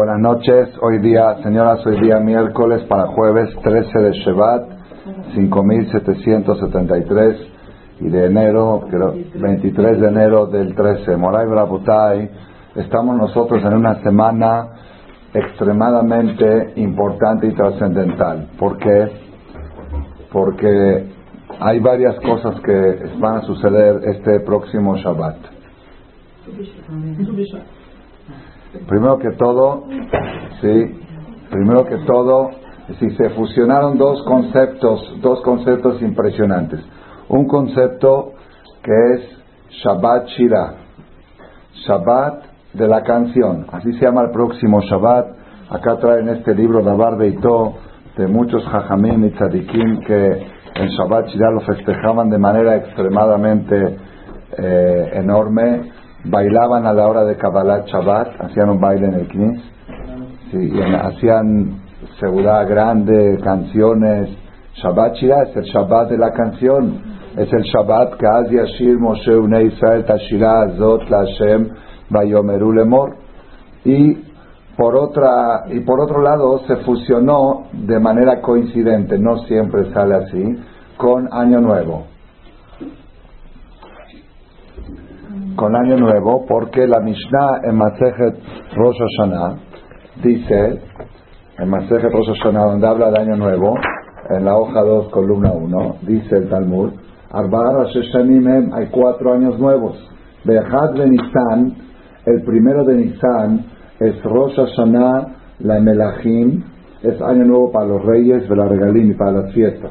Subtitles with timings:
[0.00, 4.62] Buenas noches, hoy día, señoras, hoy día miércoles para jueves 13 de Shevat,
[5.34, 7.36] 5773
[8.00, 8.80] y de enero,
[9.34, 11.18] 23 de enero del 13.
[11.18, 12.30] Moray Brabutay,
[12.76, 14.68] estamos nosotros en una semana
[15.34, 18.48] extremadamente importante y trascendental.
[18.58, 19.06] ¿Por qué?
[20.32, 21.10] Porque
[21.60, 25.36] hay varias cosas que van a suceder este próximo Shabbat.
[28.86, 29.84] Primero que todo,
[30.60, 31.00] sí,
[31.50, 32.50] primero que todo,
[33.00, 36.80] si se fusionaron dos conceptos, dos conceptos impresionantes.
[37.28, 38.32] Un concepto
[38.82, 40.74] que es Shabbat Shira,
[41.84, 45.26] Shabbat de la canción, así se llama el próximo Shabbat.
[45.70, 47.74] Acá traen este libro Dabar Beitó
[48.16, 50.46] de muchos Jajamim y Tzadikim que
[50.76, 53.96] en Shabbat Shira lo festejaban de manera extremadamente
[54.56, 59.62] eh, enorme bailaban a la hora de Kabbalah Shabbat, hacían un baile en el Knis,
[60.50, 61.80] sí, hacían
[62.18, 64.30] seguridad grande, canciones.
[64.74, 67.00] Shabbat Shira es el Shabbat de la canción,
[67.36, 71.70] es el Shabbat que Az Yashir Moshe Unei Israel Tashira Azot Lashem
[72.08, 73.16] Bayomeru Lemor.
[73.84, 74.14] Y
[74.76, 80.58] por, otra, y por otro lado se fusionó de manera coincidente, no siempre sale así,
[80.96, 82.09] con Año Nuevo.
[85.60, 88.34] Con Año Nuevo, porque la Mishnah en Masejet
[88.74, 89.56] Rosh Hashanah
[90.24, 90.80] dice,
[91.58, 93.74] en Masejet Rosh Hashanah, donde habla de Año Nuevo,
[94.30, 96.92] en la hoja 2, columna 1, dice el Talmud,
[97.30, 100.02] Arba'a hay cuatro años nuevos.
[100.44, 101.74] Behad de Nisan,
[102.24, 103.66] el primero de Nisan,
[104.00, 105.26] es Rosh Hashanah,
[105.58, 106.64] la Melachim,
[107.02, 109.90] es año nuevo para los reyes, la regalín y para las fiestas.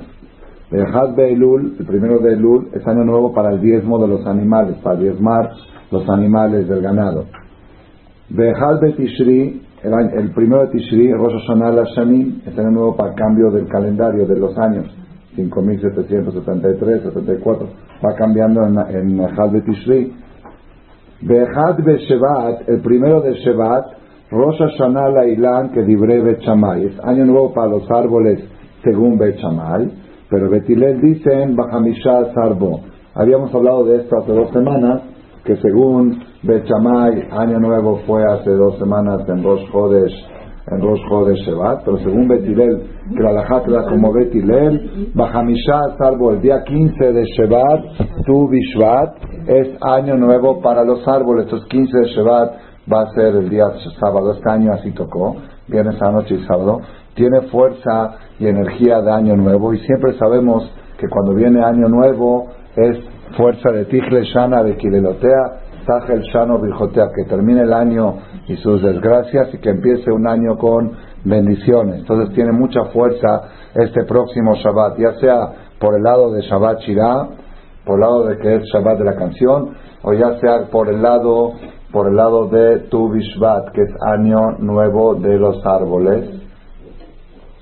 [0.72, 4.76] Bejad Beilul, el primero de Elul, es año nuevo para el diezmo de los animales,
[4.84, 5.50] para diezmar
[5.89, 7.26] los animales del ganado.
[8.30, 13.16] Bejad Betishri, el, el primero de Tishri, Rosh Hashanah Lashanim, es año nuevo para el
[13.16, 14.86] cambio del calendario de los años,
[15.36, 17.67] 5773, 74,
[18.05, 20.14] va cambiando en, en Bejad Betishri.
[21.22, 23.86] Bejad Beshevat, el primero de Shevat,
[24.30, 28.43] Rosh Hashanah Lailan, que dibre Bechamay, es año nuevo para los árboles
[28.83, 30.08] según Bechamay.
[30.30, 32.82] Pero Betilel dice en Bajamisha Sarbo.
[33.16, 35.02] Habíamos hablado de esto hace dos semanas,
[35.44, 40.14] que según Bechamay, Año Nuevo fue hace dos semanas en Rosh Chodesh,
[40.67, 42.84] en Rosh Chodesh Shevat, pero según Betilel,
[43.17, 47.82] que la era como Betilel, Bajamisha Sarbo, el día 15 de Shevat,
[48.28, 49.16] Tu Bishvat,
[49.48, 51.46] es Año Nuevo para los árboles.
[51.46, 52.52] Estos 15 de Shevat
[52.94, 53.66] va a ser el día
[54.00, 56.82] sábado, este año así tocó, viernes a noche y sábado
[57.19, 60.63] tiene fuerza y energía de año nuevo y siempre sabemos
[60.97, 62.47] que cuando viene año nuevo
[62.77, 62.97] es
[63.35, 68.81] fuerza de Tigre Shana de Kilelotea, Tajel Shano Virjotea, que termine el año y sus
[68.81, 70.93] desgracias y que empiece un año con
[71.25, 71.99] bendiciones.
[71.99, 73.41] Entonces tiene mucha fuerza
[73.75, 77.27] este próximo Shabbat, ya sea por el lado de Shabbat Shirah,
[77.83, 79.71] por el lado de que es Shabbat de la canción,
[80.03, 81.51] o ya sea por el lado
[81.91, 86.39] por el lado de Tu Bishvat, que es año nuevo de los árboles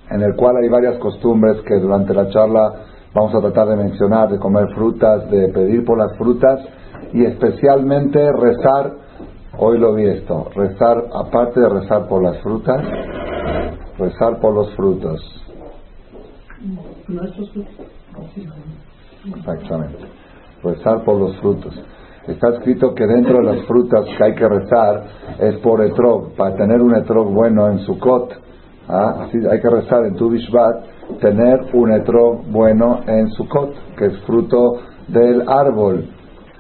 [0.10, 2.74] en el cual hay varias costumbres que durante la charla
[3.14, 6.60] vamos a tratar de mencionar, de comer frutas, de pedir por las frutas
[7.14, 8.94] y especialmente rezar,
[9.58, 12.84] hoy lo vi esto, rezar, aparte de rezar por las frutas,
[13.98, 15.22] rezar por los frutos.
[19.36, 20.06] Exactamente,
[20.64, 21.74] rezar por los frutos.
[22.28, 25.04] Está escrito que dentro de las frutas que hay que rezar
[25.40, 28.34] es por etrog, para tener un etrog bueno en su cot
[28.90, 29.28] ¿Ah?
[29.52, 34.78] Hay que rezar en tu Bishvat, tener un etrog bueno en Sukkot, que es fruto
[35.08, 36.06] del árbol.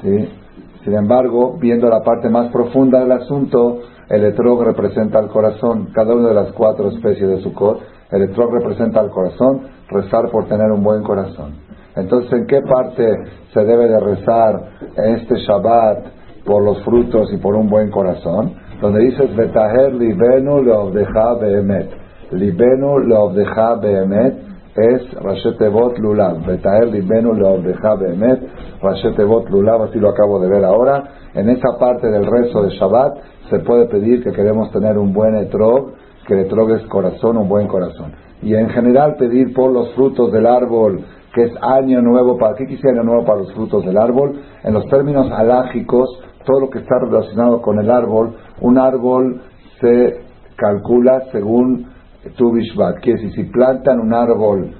[0.01, 3.79] Sin embargo, viendo la parte más profunda del asunto,
[4.09, 5.89] el etrog representa el corazón.
[5.93, 7.79] Cada una de las cuatro especies de Sukkot,
[8.11, 11.55] el etrog representa el corazón, rezar por tener un buen corazón.
[11.95, 13.05] Entonces, ¿en qué parte
[13.53, 16.05] se debe de rezar este Shabbat
[16.45, 18.53] por los frutos y por un buen corazón?
[18.81, 24.35] Donde dices, Betaher libenu leovdeja behemet Libenu leovdeja behemet
[24.75, 26.45] es Rashetevot Lulav.
[26.45, 28.39] Betaer Libenu leovdeja behemet
[28.81, 31.03] Rashetevot Lulav, así lo acabo de ver ahora.
[31.33, 33.18] En esa parte del rezo de Shabbat
[33.50, 35.94] se puede pedir que queremos tener un buen etrog,
[36.27, 38.13] que el etrog es corazón, un buen corazón.
[38.41, 41.03] Y en general pedir por los frutos del árbol,
[41.33, 44.39] que es año nuevo, ¿para qué quisiera año nuevo para los frutos del árbol?
[44.63, 46.09] En los términos alágicos,
[46.45, 49.41] todo lo que está relacionado con el árbol, un árbol
[49.79, 50.21] se
[50.56, 51.96] calcula según
[52.35, 53.00] tu Bishvat.
[53.01, 54.71] Quiere decir, si plantan un árbol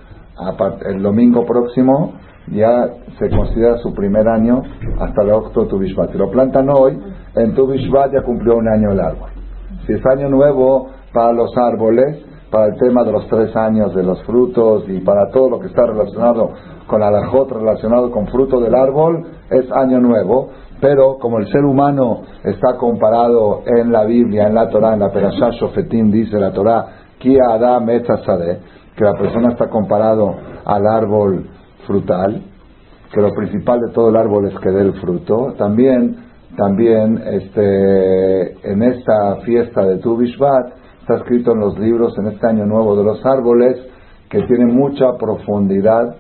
[0.86, 2.14] el domingo próximo,
[2.48, 2.88] ya
[3.20, 4.62] se considera su primer año
[5.00, 6.12] hasta el octo Tu Bishvat.
[6.12, 6.98] Si lo plantan hoy,
[7.36, 9.30] en Tu Bishvat ya cumplió un año el árbol.
[9.86, 14.04] Si es año nuevo, para los árboles, para el tema de los tres años de
[14.04, 16.52] los frutos y para todo lo que está relacionado
[16.86, 20.50] con la lajot, relacionado con fruto del árbol, es año nuevo.
[20.80, 25.12] Pero como el ser humano está comparado en la Biblia, en la Torah, en la
[25.12, 26.86] Perashá Shofetim, dice la Torah,
[27.50, 30.36] Adam que la persona está comparado
[30.66, 31.48] al árbol
[31.86, 32.42] frutal,
[33.14, 35.54] que lo principal de todo el árbol es que dé el fruto.
[35.58, 36.18] También,
[36.58, 42.48] también este, en esta fiesta de Tu Bishvat, está escrito en los libros en este
[42.48, 43.78] año nuevo de los árboles
[44.30, 46.18] que tiene mucha profundidad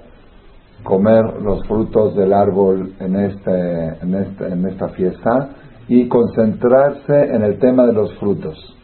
[0.83, 5.49] comer los frutos del árbol en, este, en, este, en esta fiesta
[5.89, 8.76] y concentrarse en el tema de los frutos.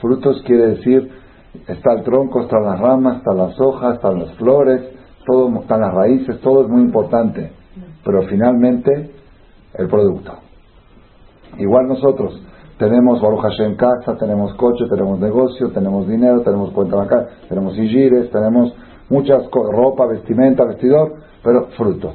[0.00, 1.10] Frutos quiere decir,
[1.66, 4.82] está el tronco, están las ramas, están las hojas, están las flores,
[5.26, 7.52] todo, están las raíces, todo es muy importante,
[8.04, 9.10] pero finalmente
[9.74, 10.32] el producto.
[11.58, 12.40] Igual nosotros
[12.78, 18.30] tenemos Baruch en casa, tenemos coche, tenemos negocio, tenemos dinero, tenemos cuenta bancaria, tenemos igires,
[18.30, 18.72] tenemos
[19.10, 22.12] muchas ropa, vestimenta, vestidor, pero fruto.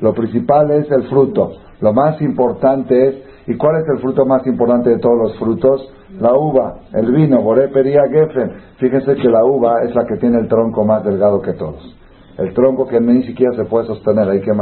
[0.00, 1.52] Lo principal es el fruto.
[1.80, 3.14] Lo más importante es,
[3.46, 5.92] ¿y cuál es el fruto más importante de todos los frutos?
[6.20, 8.52] La uva, el vino, Borepería Geffen.
[8.76, 11.96] Fíjense que la uva es la que tiene el tronco más delgado que todos.
[12.38, 14.52] El tronco que ni siquiera se puede sostener, ahí que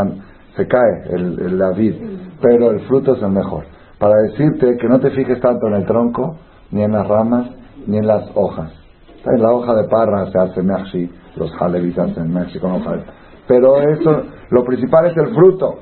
[0.56, 1.94] se cae el, la vid,
[2.40, 3.64] pero el fruto es el mejor.
[3.98, 6.36] Para decirte que no te fijes tanto en el tronco,
[6.70, 7.50] ni en las ramas,
[7.86, 8.72] ni en las hojas.
[9.24, 12.96] En la hoja de parra se hace merci, los jalevis hacen merci con hoja
[13.46, 15.78] Pero eso, lo principal es el fruto.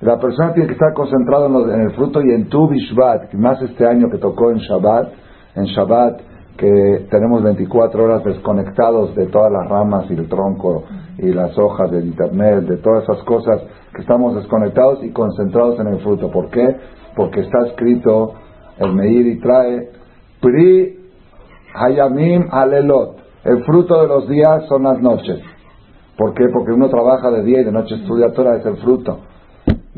[0.00, 3.84] La persona tiene que estar concentrada en, el fruto y en tu Bishvat, más este
[3.84, 5.08] año que tocó en Shabbat,
[5.56, 6.20] en Shabbat
[6.56, 10.84] que tenemos 24 horas desconectados de todas las ramas y el tronco
[11.16, 13.62] y las hojas del internet, de todas esas cosas
[13.94, 16.30] que estamos desconectados y concentrados en el fruto.
[16.30, 16.76] ¿Por qué?
[17.16, 18.34] Porque está escrito
[18.78, 19.90] el Meir y trae
[20.40, 20.98] Pri
[21.74, 23.16] Hayamim Alelot.
[23.44, 25.40] El fruto de los días son las noches.
[26.16, 26.44] ¿Por qué?
[26.52, 29.20] Porque uno trabaja de día y de noche estudia Torah, es el fruto.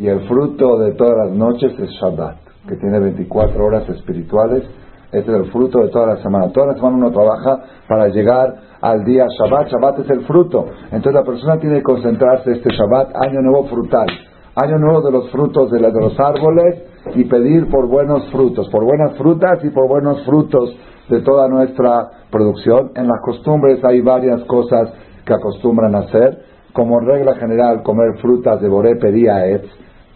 [0.01, 4.65] Y el fruto de todas las noches es Shabbat, que tiene 24 horas espirituales
[5.13, 6.53] este es el fruto de toda la semana.
[6.53, 9.69] Toda la semana uno trabaja para llegar al día Shabbat.
[9.69, 10.67] Shabbat es el fruto.
[10.85, 14.07] Entonces la persona tiene que concentrarse este Shabbat, año nuevo frutal.
[14.55, 19.17] Año nuevo de los frutos de, los árboles y pedir por buenos frutos, por buenas
[19.17, 20.77] frutas y por buenos frutos
[21.09, 22.93] de toda nuestra producción.
[22.95, 24.93] En las costumbres hay varias cosas
[25.25, 26.39] que acostumbran hacer.
[26.73, 29.61] Como regla general, comer frutas de Boré Pería De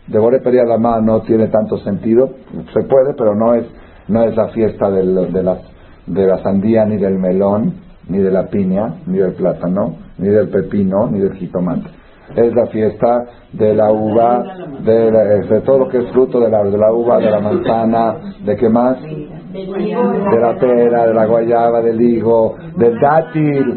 [0.09, 2.31] Boré Pería la mano no tiene tanto sentido.
[2.73, 3.65] Se puede, pero no es
[4.09, 5.05] no es la fiesta de,
[5.43, 5.59] la,
[6.07, 7.75] de la sandía, ni del melón,
[8.09, 11.89] ni de la piña, ni del plátano, ni del pepino, ni del jitomate.
[12.37, 14.43] Es la fiesta de la uva,
[14.83, 18.57] de, todo lo que es fruto de la, de la uva, de la manzana, de
[18.57, 19.01] qué más?
[19.03, 23.75] De la pera, de la guayaba, del higo, del dátil,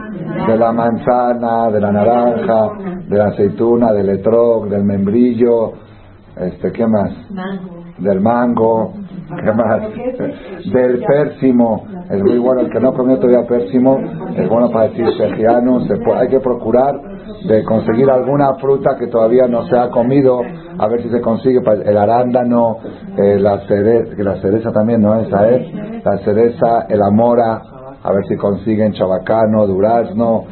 [0.48, 2.70] de la manzana, de la naranja,
[3.08, 5.74] de la aceituna, del etrog, del membrillo,
[6.42, 7.12] este, ¿qué más?
[8.00, 8.94] Del mango,
[9.28, 9.82] ¿Qué más?
[10.72, 11.86] Del pérsimo.
[12.10, 12.62] Es muy bueno.
[12.62, 14.00] El que no comió todavía pérsimo
[14.36, 15.82] es bueno para decir segiano.
[15.82, 16.96] Se hay que procurar
[17.46, 20.40] de conseguir alguna fruta que todavía no se ha comido.
[20.78, 22.78] A ver si se consigue el arándano,
[23.18, 25.68] eh, la cereza, la cereza también no es, ¿sabes?
[26.06, 27.62] La cereza, el amora.
[28.04, 30.46] A ver si consiguen chabacano, durazno.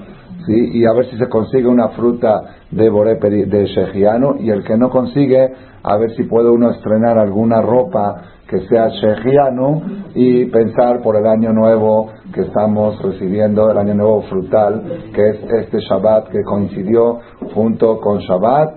[0.46, 0.72] ¿sí?
[0.74, 2.42] Y a ver si se consigue una fruta
[2.76, 4.36] de boré de shejiano.
[4.40, 5.54] Y el que no consigue,
[5.84, 9.82] a ver si puede uno estrenar alguna ropa que sea Shejianu
[10.14, 15.38] y pensar por el año nuevo que estamos recibiendo, el año nuevo frutal, que es
[15.64, 17.20] este Shabbat que coincidió
[17.54, 18.76] junto con Shabbat,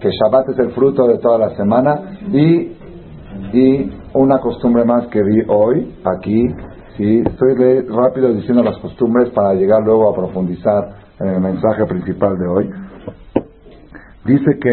[0.00, 2.72] que Shabbat es el fruto de toda la semana y,
[3.52, 6.46] y una costumbre más que vi hoy aquí,
[6.96, 12.38] sí, estoy rápido diciendo las costumbres para llegar luego a profundizar en el mensaje principal
[12.38, 12.70] de hoy.
[14.24, 14.70] Dice que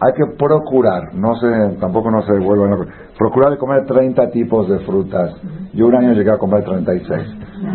[0.00, 2.86] hay que procurar, no se, tampoco no se vuelven,
[3.18, 5.34] procurar de comer 30 tipos de frutas.
[5.72, 7.10] Yo un año llegué a comer 36.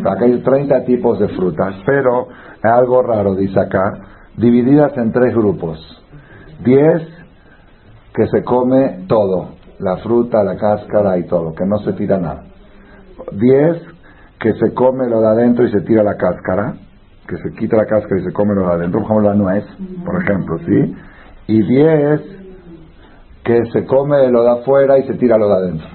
[0.05, 2.27] Acá hay 30 tipos de frutas, pero
[2.63, 3.93] es algo raro, dice acá,
[4.37, 5.79] divididas en tres grupos.
[6.63, 7.01] 10
[8.13, 9.49] que se come todo,
[9.79, 12.43] la fruta, la cáscara y todo, que no se tira nada.
[13.31, 13.81] 10
[14.39, 16.75] que se come lo de adentro y se tira la cáscara,
[17.29, 19.63] que se quita la cáscara y se come lo de adentro, como la nuez,
[20.03, 20.95] por ejemplo, ¿sí?
[21.49, 22.21] y 10
[23.43, 25.87] que se come lo de afuera y se tira lo de adentro.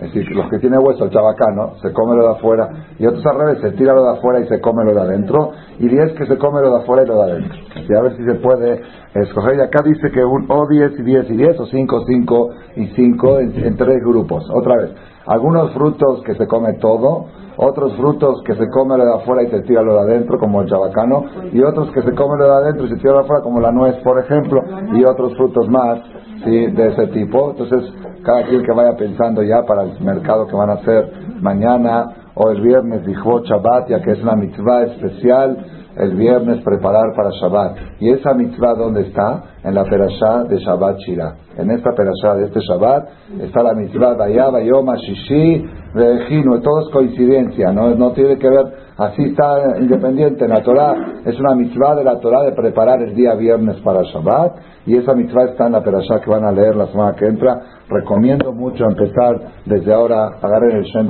[0.00, 2.68] Es decir, los que tienen hueso, el chabacano, se come lo de afuera,
[2.98, 5.52] y otros al revés, se tira lo de afuera y se come lo de adentro,
[5.78, 7.58] y 10 que se come lo de afuera y lo de adentro.
[7.88, 8.80] Y a ver si se puede
[9.14, 9.56] escoger.
[9.56, 12.86] Y acá dice que un o 10 y 10 y 10, o 5, 5 y
[12.86, 14.44] 5 en, tres grupos.
[14.52, 14.90] Otra vez,
[15.26, 19.50] Algunos frutos que se come todo, otros frutos que se come lo de afuera y
[19.50, 22.54] se tira lo de adentro, como el chabacano, y otros que se come lo de
[22.54, 24.62] adentro y se tira lo de afuera, como la nuez, por ejemplo,
[24.94, 26.00] y otros frutos más
[26.44, 26.66] ¿sí?
[26.66, 27.50] de ese tipo.
[27.50, 27.92] Entonces,
[28.24, 32.50] cada quien que vaya pensando ya para el mercado que van a hacer mañana o
[32.50, 37.76] el viernes, dijo Shabbat, ya que es una mitzvah especial el viernes preparar para Shabbat.
[38.00, 39.42] ¿Y esa mitzvah dónde está?
[39.62, 41.34] En la perashá de Shabbat Shira.
[41.56, 43.08] En esta perashá de este Shabbat
[43.40, 46.60] está la mitzvah Vayaba Yoma Shishi Rejino.
[46.60, 47.94] Todo es coincidencia, ¿no?
[47.94, 50.44] no tiene que ver, así está independiente.
[50.44, 50.94] En la Torah
[51.24, 54.52] es una mitzvah de la Torah de preparar el día viernes para Shabbat.
[54.86, 57.60] Y esa mitzvah está en la perashá que van a leer la semana que entra.
[57.88, 61.08] Recomiendo mucho empezar desde ahora a agarrar el Shem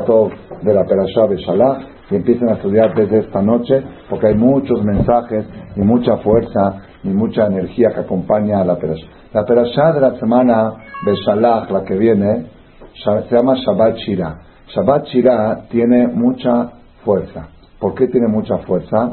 [0.63, 1.79] de la perashá de Shalah
[2.13, 7.09] y empiecen a estudiar desde esta noche, porque hay muchos mensajes y mucha fuerza y
[7.09, 9.07] mucha energía que acompaña a la perashá.
[9.33, 10.73] La perashá de la semana
[11.07, 12.47] de Shalach, la que viene,
[12.95, 14.39] se llama Shabbat Shira.
[14.69, 16.71] Shabbat Shira tiene mucha
[17.03, 17.49] fuerza.
[17.81, 19.11] ¿Por qué tiene mucha fuerza?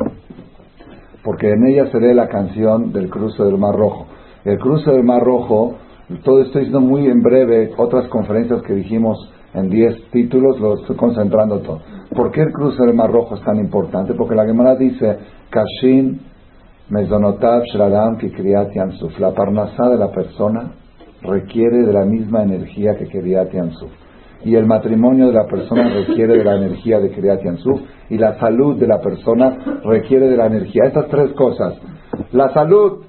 [1.23, 4.07] Porque en ella se lee la canción del cruce del Mar Rojo.
[4.43, 5.75] El cruce del Mar Rojo,
[6.23, 9.17] todo esto diciendo muy en breve, otras conferencias que dijimos
[9.53, 11.79] en 10 títulos, lo estoy concentrando todo.
[12.15, 14.13] ¿Por qué el cruce del Mar Rojo es tan importante?
[14.15, 15.17] Porque la Gemara dice,
[15.49, 16.19] Kashin
[16.89, 19.19] Mezonotav Shradam Kikriyat Yansuf.
[19.19, 20.71] La parnasá de la persona
[21.21, 23.91] requiere de la misma energía que Kriyat Yansuf.
[24.43, 27.81] Y el matrimonio de la persona requiere de la energía de Kriyat Yansuf.
[28.09, 30.85] Y la salud de la persona requiere de la energía.
[30.85, 31.75] Estas tres cosas.
[32.31, 33.03] La salud,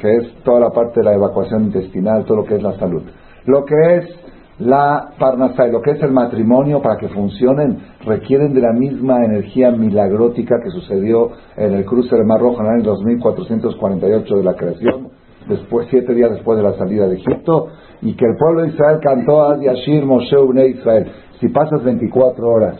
[0.00, 3.02] que es toda la parte de la evacuación intestinal, todo lo que es la salud.
[3.44, 4.27] Lo que es
[4.58, 9.24] la parnasá y lo que es el matrimonio para que funcionen requieren de la misma
[9.24, 14.42] energía milagrótica que sucedió en el cruce del Mar Rojo en el año 2448 de
[14.42, 15.08] la creación,
[15.48, 17.68] después, siete días después de la salida de Egipto,
[18.02, 20.36] y que el pueblo de Israel cantó a Yashir Moshe
[20.70, 21.06] Israel.
[21.40, 22.76] Si pasas 24 horas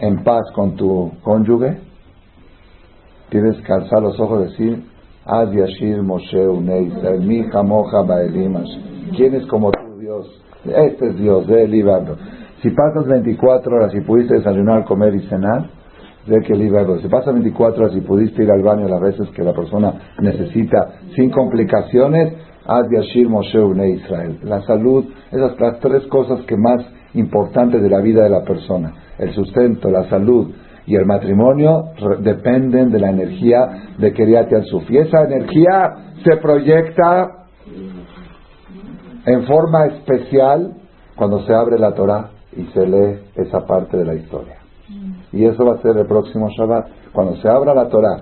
[0.00, 1.78] en paz con tu cónyuge,
[3.28, 4.84] tienes que alzar los ojos y decir,
[5.24, 8.68] Ad Yashir Moshe Ubne Israel, mi jamoja baelimas.
[9.16, 9.81] ¿Quién es como Dios?
[10.64, 12.16] Este es Dios, de librarlo.
[12.62, 15.66] Si pasas 24 horas y pudiste desayunar, comer y cenar,
[16.26, 17.00] de que librarlo.
[17.00, 21.00] Si pasas 24 horas y pudiste ir al baño las veces que la persona necesita
[21.16, 24.38] sin complicaciones, haz Yashir Moshe Une Israel.
[24.44, 28.92] La salud, esas las tres cosas que más importantes de la vida de la persona.
[29.18, 30.52] El sustento, la salud
[30.86, 31.86] y el matrimonio
[32.20, 34.88] dependen de la energía de Keriat Yansuf.
[34.90, 37.41] Y esa energía se proyecta
[39.26, 40.74] en forma especial
[41.16, 44.56] cuando se abre la Torah y se lee esa parte de la historia.
[45.32, 46.86] Y eso va a ser el próximo Shabbat.
[47.12, 48.16] Cuando se abra la Torah,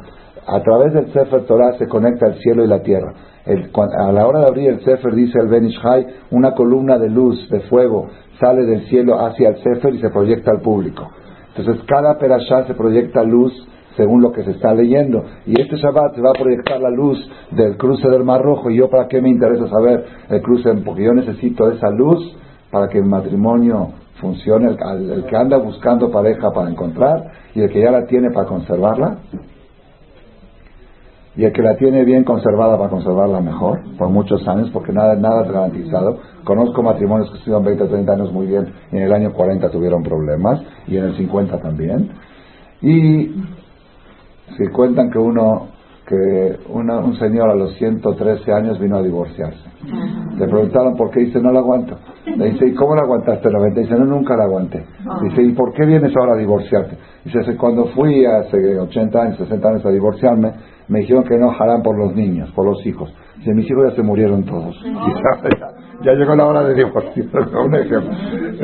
[0.46, 3.12] a través del Sefer Torah se conecta el cielo y la tierra.
[3.46, 7.60] a la hora de abrir el Sefer, dice el Benishai, una columna de luz, de
[7.60, 11.08] fuego, sale del cielo hacia el Sefer y se proyecta al público.
[11.56, 13.52] Entonces, cada perashá se proyecta luz
[13.96, 15.24] según lo que se está leyendo.
[15.46, 17.18] Y este Shabbat se va a proyectar la luz
[17.50, 18.70] del cruce del Mar Rojo.
[18.70, 20.72] ¿Y yo para qué me interesa saber el cruce?
[20.84, 22.36] Porque yo necesito esa luz
[22.70, 27.80] para que el matrimonio funcione, el, que anda buscando pareja para encontrar y el que
[27.80, 29.18] ya la tiene para conservarla.
[31.36, 35.14] Y el que la tiene bien conservada para conservarla mejor, por muchos años, porque nada,
[35.14, 36.18] nada es garantizado.
[36.44, 39.70] Conozco matrimonios que estuvieron 20 o 30 años muy bien y en el año 40
[39.70, 42.10] tuvieron problemas y en el 50 también.
[42.82, 43.30] Y
[44.56, 45.68] si cuentan que uno,
[46.06, 49.70] que un señor a los 113 años vino a divorciarse.
[50.36, 51.96] Le preguntaron por qué, dice, no la aguanto.
[52.26, 53.80] Le dice, ¿y cómo la aguantaste 90?
[53.80, 54.84] Dice, no, nunca la aguanté.
[55.22, 56.96] Dice, ¿y por qué vienes ahora a divorciarte?
[57.24, 60.52] Dice, cuando fui hace 80 años, 60 años a divorciarme,
[60.88, 63.14] me dijeron que no harán por los niños, por los hijos.
[63.38, 64.76] Dice, mis hijos ya se murieron todos.
[66.02, 67.24] ya, llegó la hora de divorcio.
[67.64, 68.10] un ejemplo.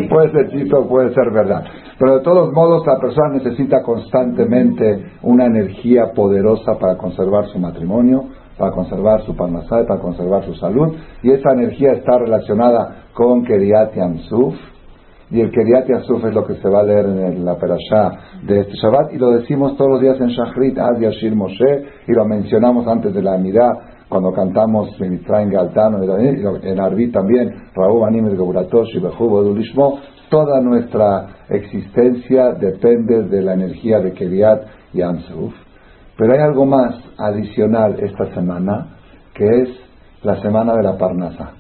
[0.08, 1.64] Puede ser chiste puede ser verdad.
[1.98, 8.24] Pero de todos modos, la persona necesita constantemente una energía poderosa para conservar su matrimonio,
[8.58, 10.94] para conservar su parnasá, para conservar su salud.
[11.22, 14.54] Y esa energía está relacionada con Keriat Yamsuf.
[15.30, 18.12] Y el Keriat Yamsuf es lo que se va a leer en la perashá
[18.46, 19.12] de este Shabbat.
[19.12, 21.84] Y lo decimos todos los días en Shachrit, Ad Yashir Moshe.
[22.06, 28.04] Y lo mencionamos antes de la Mirá, cuando cantamos en Galtano, en Arbi también, Raúl
[28.04, 29.98] Anim Geburatosh y Bejubo Dulishmo
[30.28, 35.54] Toda nuestra existencia depende de la energía de Keriat y Ansuf.
[36.16, 38.96] Pero hay algo más adicional esta semana,
[39.34, 39.68] que es
[40.22, 41.52] la semana de la Parnasa.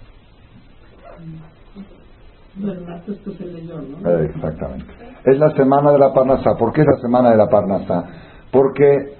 [4.04, 4.92] Eh, exactamente.
[5.24, 6.56] Es la semana de la Parnasa.
[6.58, 8.04] ¿Por qué es la semana de la Parnasa?
[8.50, 9.14] Porque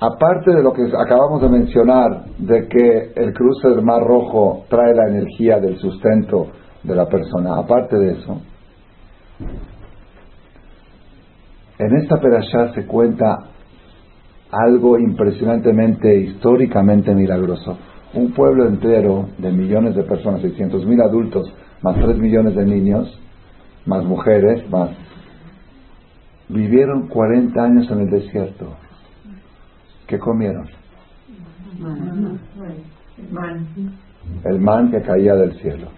[0.00, 4.94] aparte de lo que acabamos de mencionar, de que el cruce del Mar Rojo trae
[4.94, 6.48] la energía del sustento
[6.82, 7.56] de la persona.
[7.58, 8.40] Aparte de eso,
[11.78, 13.38] en esta perashá se cuenta
[14.50, 17.76] algo impresionantemente, históricamente milagroso.
[18.14, 21.52] Un pueblo entero de millones de personas, 600 mil adultos,
[21.82, 23.20] más 3 millones de niños,
[23.84, 24.90] más mujeres, más...
[26.48, 28.74] Vivieron 40 años en el desierto.
[30.08, 30.66] ¿Qué comieron?
[34.44, 35.88] El man que caía del cielo.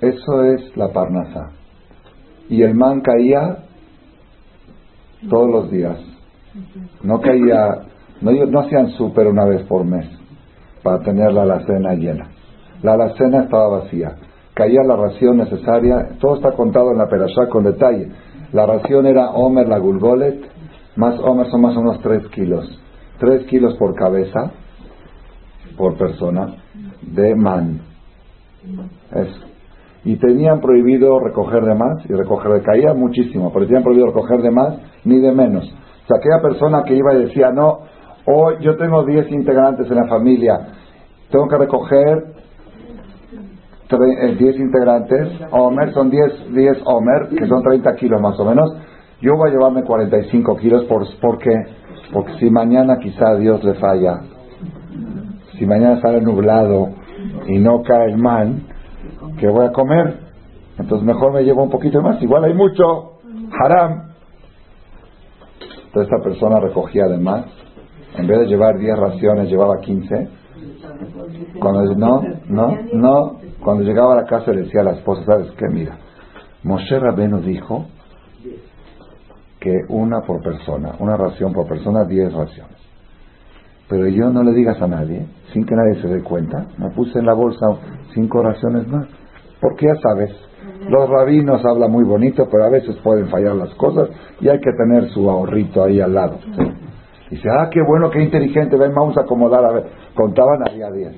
[0.00, 1.50] Eso es la parnasa.
[2.48, 3.64] Y el man caía
[5.28, 5.98] todos los días.
[7.02, 7.82] No caía,
[8.20, 10.06] no, no hacían súper una vez por mes
[10.84, 12.28] para tener la alacena llena.
[12.82, 14.14] La alacena estaba vacía.
[14.54, 16.10] Caía la ración necesaria.
[16.20, 18.08] Todo está contado en la perashá con detalle.
[18.52, 20.54] La ración era Homer la Gulgolet,
[20.96, 22.80] más Homer son más o menos 3 kilos.
[23.18, 24.52] 3 kilos por cabeza,
[25.76, 26.54] por persona,
[27.02, 27.80] de man.
[30.04, 34.42] Y tenían prohibido recoger de más y recoger de caía muchísimo, pero tenían prohibido recoger
[34.42, 35.64] de más ni de menos.
[35.64, 37.80] O sea, aquella persona que iba y decía, no,
[38.26, 40.60] hoy yo tengo 10 integrantes en la familia,
[41.30, 42.34] tengo que recoger
[43.88, 48.70] 10 eh, integrantes, Homer, son 10, 10 Homer, que son 30 kilos más o menos,
[49.24, 51.50] yo voy a llevarme 45 kilos por, porque,
[52.12, 54.20] porque si mañana quizá Dios le falla,
[55.58, 56.90] si mañana sale nublado
[57.46, 58.64] y no cae el man,
[59.38, 60.18] ¿qué voy a comer?
[60.78, 63.12] Entonces mejor me llevo un poquito más, igual hay mucho,
[63.64, 64.10] haram.
[65.86, 67.46] Entonces esta persona recogía además,
[68.18, 70.28] en vez de llevar 10 raciones, llevaba 15.
[71.60, 75.50] Cuando no, no, no, cuando llegaba a la casa le decía a la esposa, ¿sabes
[75.52, 75.64] qué?
[75.72, 75.96] Mira,
[76.62, 77.86] Moshe Rabeno dijo
[79.64, 82.76] que una por persona, una ración por persona, 10 raciones.
[83.88, 87.18] Pero yo no le digas a nadie, sin que nadie se dé cuenta, me puse
[87.18, 87.66] en la bolsa
[88.12, 89.06] cinco raciones más.
[89.62, 90.30] Porque ya sabes,
[90.90, 94.72] los rabinos hablan muy bonito, pero a veces pueden fallar las cosas y hay que
[94.72, 96.38] tener su ahorrito ahí al lado.
[97.30, 99.64] Y dice, ah, qué bueno, qué inteligente, ven, vamos a acomodar.
[99.64, 99.86] A ver.
[100.14, 101.16] Contaban había 10.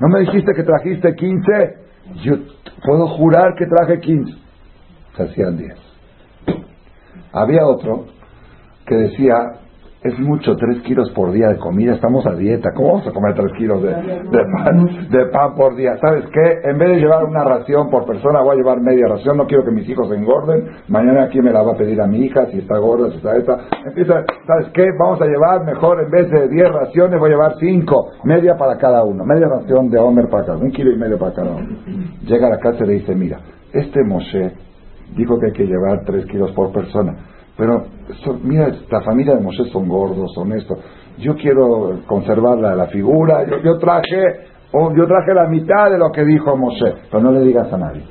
[0.00, 1.74] ¿No me dijiste que trajiste 15?
[2.24, 2.34] Yo
[2.84, 4.32] puedo jurar que traje 15.
[5.16, 5.89] Se hacían 10.
[7.32, 8.06] Había otro
[8.86, 9.36] que decía,
[10.02, 13.34] es mucho, tres kilos por día de comida, estamos a dieta, ¿cómo vamos a comer
[13.34, 15.98] tres kilos de, pan, de pan por día?
[16.00, 16.68] ¿Sabes qué?
[16.70, 19.62] En vez de llevar una ración por persona, voy a llevar media ración, no quiero
[19.62, 22.58] que mis hijos engorden, mañana aquí me la va a pedir a mi hija, si
[22.58, 23.58] está gorda, si está esta.
[23.84, 24.86] Empieza, ¿sabes qué?
[24.98, 28.78] Vamos a llevar mejor, en vez de diez raciones, voy a llevar cinco, media para
[28.78, 31.50] cada uno, media ración de Homer para cada uno, un kilo y medio para cada
[31.50, 31.76] uno.
[32.24, 33.38] Llega a la casa y le dice, mira,
[33.72, 34.69] este Moshe
[35.16, 37.16] dijo que hay que llevar tres kilos por persona
[37.60, 37.84] pero
[38.42, 40.76] mira, la familia de Moshe son gordos, son esto.
[41.18, 43.44] Yo quiero conservar la, figura.
[43.62, 44.22] Yo, traje,
[44.72, 48.02] yo traje la mitad de lo que dijo Moshe, pero no le digas a nadie.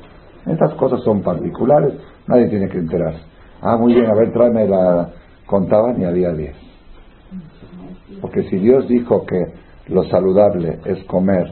[0.45, 1.95] Estas cosas son particulares,
[2.27, 3.21] nadie tiene que enterarse.
[3.59, 5.09] Ah, muy bien, a ver, tráeme la.
[5.47, 6.55] Contaban y había diez.
[8.21, 11.51] Porque si Dios dijo que lo saludable es comer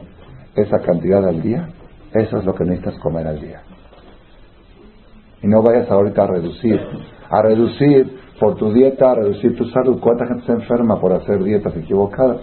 [0.54, 1.68] esa cantidad al día,
[2.12, 3.60] eso es lo que necesitas comer al día.
[5.42, 6.80] Y no vayas ahorita a reducir
[7.30, 10.00] a reducir por tu dieta, a reducir tu salud.
[10.00, 12.40] ¿Cuánta gente se enferma por hacer dietas equivocadas?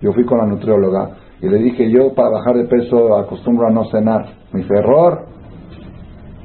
[0.00, 3.70] Yo fui con la nutrióloga y le dije, yo para bajar de peso acostumbro a
[3.70, 4.26] no cenar.
[4.52, 5.26] Me dice, error.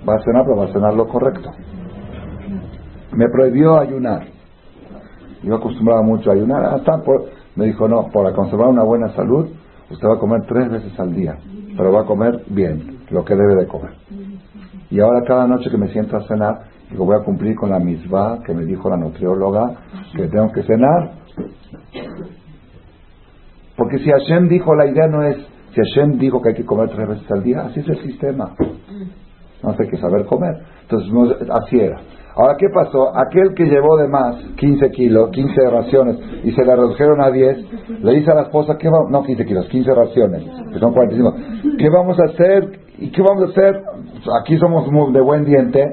[0.07, 1.49] Va a cenar, pero va a cenar lo correcto.
[3.13, 4.27] Me prohibió ayunar.
[5.41, 6.65] Yo acostumbraba mucho a ayunar.
[6.65, 9.47] Hasta por, me dijo, no, para conservar una buena salud,
[9.89, 11.37] usted va a comer tres veces al día,
[11.75, 13.91] pero va a comer bien, lo que debe de comer.
[14.91, 17.79] Y ahora cada noche que me siento a cenar, Digo, voy a cumplir con la
[17.79, 19.71] misma que me dijo la nutrióloga
[20.15, 21.11] que tengo que cenar.
[23.75, 25.37] Porque si Hashem dijo, la idea no es,
[25.73, 28.55] si Hashem dijo que hay que comer tres veces al día, así es el sistema.
[29.63, 30.55] No hay que saber comer.
[30.83, 31.99] Entonces, así era.
[32.35, 33.17] Ahora, ¿qué pasó?
[33.17, 38.01] Aquel que llevó de más 15 kilos, 15 raciones, y se le redujeron a 10,
[38.03, 39.09] le dice a la esposa, ¿qué va?
[39.09, 41.35] No 15 kilos, 15 raciones, que son 45.
[41.79, 42.84] ¿Qué vamos a hacer?
[42.97, 43.81] ¿Y qué vamos a hacer?
[44.41, 45.83] Aquí somos de buen diente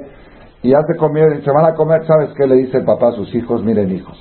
[0.63, 3.13] y ya se comieron, se van a comer, ¿sabes qué le dice el papá a
[3.13, 3.65] sus hijos?
[3.65, 4.17] Miren hijos,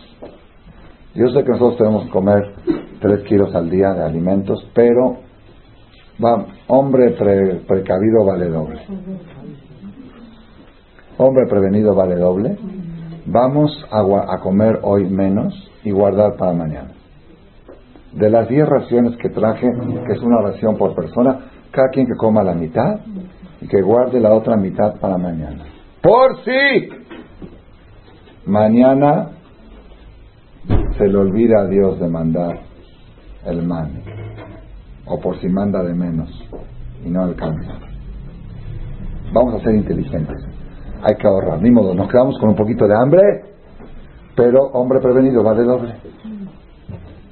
[1.13, 2.53] yo sé que nosotros tenemos que comer
[2.99, 5.17] tres kilos al día de alimentos, pero
[6.67, 7.11] hombre
[7.67, 8.81] precavido vale doble.
[11.17, 12.57] Hombre prevenido vale doble.
[13.27, 16.91] Vamos a, a comer hoy menos y guardar para mañana.
[18.13, 19.67] De las diez raciones que traje,
[20.07, 22.99] que es una ración por persona, cada quien que coma la mitad
[23.61, 25.63] y que guarde la otra mitad para mañana.
[26.01, 26.89] Por si
[28.45, 29.29] mañana
[30.97, 32.59] se le olvida a Dios de mandar
[33.45, 33.91] el man,
[35.05, 36.29] o por si manda de menos.
[37.03, 37.79] y no alcanza.
[39.33, 40.37] Vamos a ser inteligentes.
[41.01, 41.59] Hay que ahorrar.
[41.59, 43.21] Ni modo, nos quedamos con un poquito de hambre,
[44.35, 45.95] pero hombre prevenido vale doble.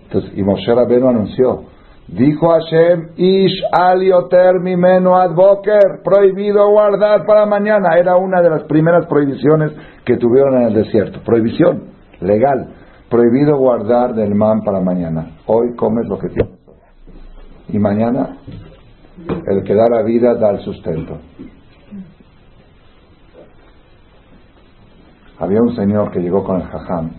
[0.05, 1.65] Entonces, y Moshe Rabbeinu anunció,
[2.11, 7.97] dijo Hashem, Ish alioter mimeno advoker, prohibido guardar para mañana.
[7.97, 9.71] Era una de las primeras prohibiciones
[10.05, 11.21] que tuvieron en el desierto.
[11.23, 11.91] Prohibición
[12.21, 12.73] legal.
[13.09, 15.37] Prohibido guardar del man para mañana.
[15.45, 16.59] Hoy comes lo que tienes.
[17.69, 18.37] Y mañana
[19.47, 21.17] el que da la vida da el sustento.
[25.39, 27.11] Había un señor que llegó con el jajam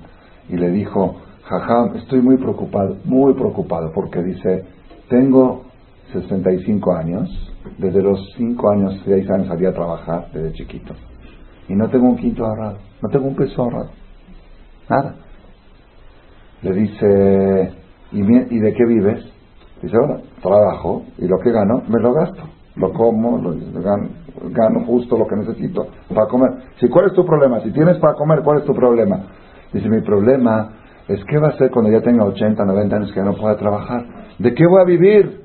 [0.49, 4.67] y le dijo, jajam, estoy muy preocupado, muy preocupado, porque dice,
[5.11, 5.65] tengo
[6.13, 7.29] 65 años,
[7.79, 10.95] desde los 5 años, 6 años salí a trabajar, desde chiquito,
[11.69, 13.91] y no tengo un quinto ahorrado, no tengo un peso ahorrado,
[14.89, 15.17] nada.
[16.63, 17.73] Le dice,
[18.13, 19.25] ¿y, de qué vives?
[19.83, 22.43] Dice, ahora, trabajo y lo que gano me lo gasto,
[22.77, 24.09] lo como, lo, gano,
[24.51, 26.51] gano justo lo que necesito para comer.
[26.79, 27.61] Si, ¿Cuál es tu problema?
[27.61, 29.23] Si tienes para comer, ¿cuál es tu problema?
[29.73, 30.80] Dice, mi problema
[31.11, 34.05] es qué va a hacer cuando ya tenga 80, 90 años que no pueda trabajar.
[34.39, 35.41] ¿De qué voy a vivir?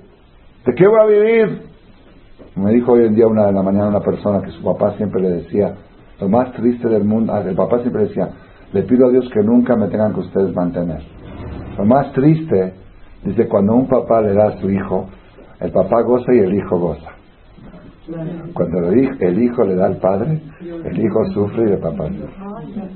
[0.64, 1.62] ¿De qué voy a vivir?
[2.56, 5.22] Me dijo hoy en día una de la mañana una persona que su papá siempre
[5.22, 5.74] le decía,
[6.22, 8.30] lo más triste del mundo, ah, el papá siempre decía,
[8.74, 11.02] le pido a Dios que nunca me tengan que ustedes mantener.
[11.78, 12.74] Lo más triste,
[13.24, 15.10] dice, cuando un papá le da a su hijo,
[15.60, 17.10] el papá goza y el hijo goza.
[18.54, 22.96] Cuando el hijo le da al padre, el hijo sufre y el papá sufre.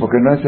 [0.00, 0.40] Porque no es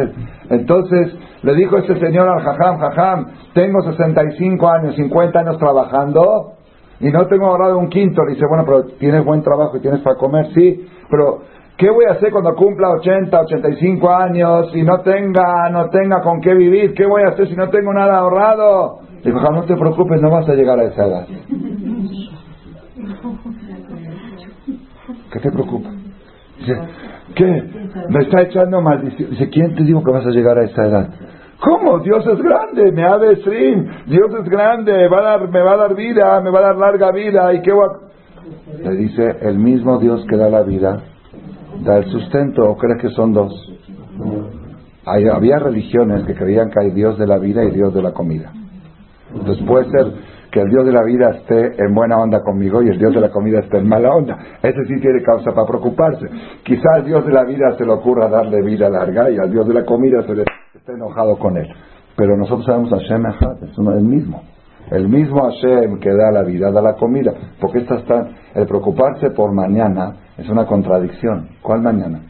[0.50, 6.54] Entonces le dijo este señor al jajam, jajam, tengo 65 años, 50 años trabajando
[7.00, 8.22] y no tengo ahorrado un quinto.
[8.24, 11.42] Le dice, bueno, pero tienes buen trabajo y tienes para comer, sí, pero
[11.76, 16.40] ¿qué voy a hacer cuando cumpla 80, 85 años y no tenga, no tenga con
[16.40, 16.94] qué vivir?
[16.94, 19.00] ¿Qué voy a hacer si no tengo nada ahorrado?
[19.22, 21.26] Le dijo, no te preocupes, no vas a llegar a esa edad.
[25.32, 25.90] ¿Qué te preocupa?
[26.58, 26.76] Dice,
[27.34, 27.62] ¿qué?
[28.08, 29.30] Me está echando maldición.
[29.30, 31.08] Dice, ¿quién te dijo que vas a llegar a esa edad?
[31.60, 31.98] ¿Cómo?
[31.98, 33.86] Dios es grande, me ha de stream.
[34.06, 36.76] Dios es grande, va a dar, me va a dar vida, me va a dar
[36.76, 37.52] larga vida.
[37.54, 37.98] ¿Y qué va
[38.82, 41.02] Le dice, el mismo Dios que da la vida,
[41.84, 42.62] da el sustento.
[42.62, 43.66] ¿O crees que son dos?
[45.04, 48.52] había religiones que creían que hay Dios de la vida y Dios de la comida.
[49.34, 50.12] Entonces puede ser
[50.50, 53.20] que el Dios de la vida esté en buena onda conmigo y el Dios de
[53.20, 54.36] la comida esté en mala onda.
[54.62, 56.26] Ese sí tiene causa para preocuparse.
[56.64, 59.66] Quizá al Dios de la vida se le ocurra darle vida larga y al Dios
[59.68, 61.68] de la comida se le esté enojado con él.
[62.16, 63.26] Pero nosotros sabemos Hashem
[63.62, 64.42] es uno, el mismo.
[64.90, 67.32] El mismo Hashem que da la vida, da la comida.
[67.60, 71.48] Porque esta está, el preocuparse por mañana es una contradicción.
[71.62, 72.22] ¿Cuál mañana?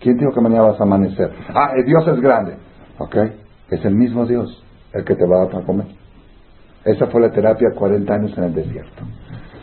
[0.00, 1.30] ¿Quién dijo que mañana vas a amanecer?
[1.54, 2.56] Ah, el Dios es grande.
[2.98, 3.16] ¿Ok?
[3.70, 6.01] Es el mismo Dios el que te va a dar para comer.
[6.84, 9.02] Esa fue la terapia 40 años en el desierto.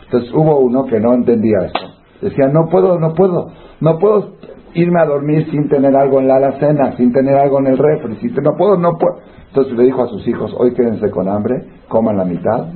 [0.04, 1.94] Entonces hubo uno que no entendía eso.
[2.20, 4.32] Decía, no puedo, no puedo, no puedo
[4.74, 8.16] irme a dormir sin tener algo en la alacena, sin tener algo en el refri,
[8.42, 9.20] no puedo, no puedo.
[9.48, 12.68] Entonces le dijo a sus hijos, hoy quédense con hambre, coman la mitad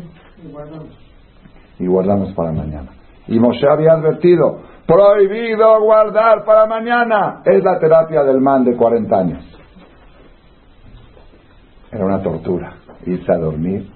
[1.78, 2.90] y guardamos para mañana.
[3.26, 7.42] Y Moshe había advertido, prohibido guardar para mañana.
[7.44, 9.58] Es la terapia del man de 40 años.
[11.90, 12.74] Era una tortura
[13.06, 13.93] irse a dormir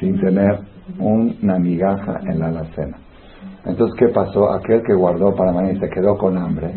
[0.00, 0.60] sin tener
[0.98, 2.98] una migaja en la alacena.
[3.64, 4.52] Entonces, ¿qué pasó?
[4.52, 6.74] Aquel que guardó para mañana y se quedó con hambre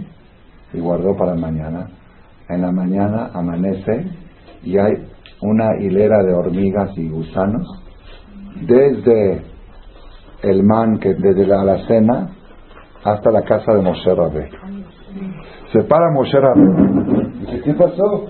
[0.73, 1.87] y guardó para mañana,
[2.49, 4.07] en la mañana amanece
[4.63, 4.93] y hay
[5.41, 7.67] una hilera de hormigas y gusanos
[8.61, 9.43] desde
[10.41, 12.29] el man que desde la alacena
[13.03, 14.49] hasta la casa de Moshe Rabé.
[15.71, 17.29] Se para Moshe Rabé.
[17.39, 18.27] Dice, ¿qué pasó?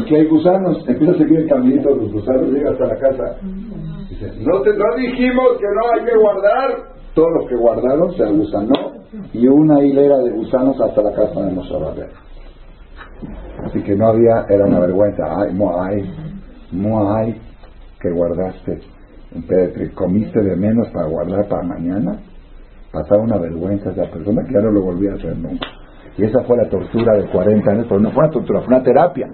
[0.00, 0.84] Aquí hay gusanos.
[0.88, 3.36] Empieza a seguir el caminito los gusanos, llega hasta la casa.
[4.40, 6.92] No, te, no dijimos que no hay que guardar.
[7.14, 8.92] Todos los que guardaron se agusanó
[9.32, 11.74] y una hilera de gusanos hasta la casa de Moshe
[13.64, 15.22] Así que no había, era una vergüenza.
[15.28, 16.10] Ay, Moai,
[16.72, 17.40] Moai,
[18.00, 18.80] que guardaste.
[19.94, 22.18] comiste de menos para guardar para mañana.
[22.90, 25.66] Pasaba una vergüenza esa persona que ya no lo volvía a hacer nunca.
[26.18, 28.82] Y esa fue la tortura de 40 años, pero no fue una tortura, fue una
[28.82, 29.28] terapia.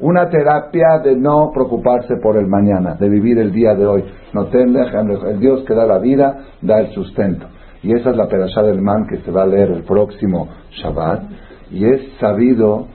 [0.00, 4.04] Una terapia de no preocuparse por el mañana, de vivir el día de hoy.
[4.32, 7.46] No el Dios que da la vida, da el sustento.
[7.82, 10.48] Y esa es la perashá del man que se va a leer el próximo
[10.82, 11.22] Shabbat.
[11.70, 12.88] Y es sabido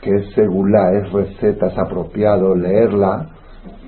[0.00, 3.26] que es segula, es receta, es apropiado leerla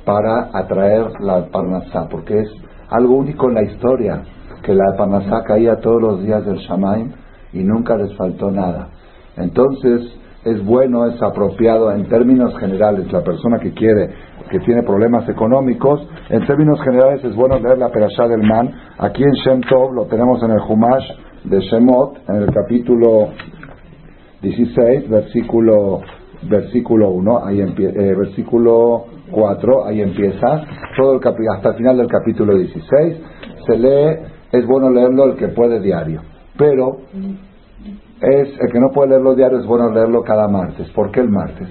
[0.05, 2.51] para atraer la parnasá, porque es
[2.91, 4.23] algo único en la historia,
[4.63, 7.13] que la parnasá caía todos los días del Shamaim
[7.53, 8.89] y nunca les faltó nada.
[9.37, 10.03] Entonces,
[10.45, 13.11] es bueno, es apropiado en términos generales.
[13.13, 14.11] La persona que quiere,
[14.51, 18.71] que tiene problemas económicos, en términos generales es bueno leer la Perashá del Man.
[18.99, 21.11] Aquí en Shem Tov lo tenemos en el Humash
[21.45, 23.29] de Shemot, en el capítulo
[24.43, 26.01] 16, versículo,
[26.43, 30.63] versículo 1, ahí eh, versículo 4, ahí empieza,
[30.97, 31.21] todo el
[31.55, 33.17] hasta el final del capítulo 16,
[33.67, 34.17] se lee,
[34.53, 36.23] es bueno leerlo el que puede diario,
[36.57, 36.99] pero
[38.21, 40.89] es el que no puede leerlo diario es bueno leerlo cada martes.
[40.91, 41.69] ¿Por qué el martes?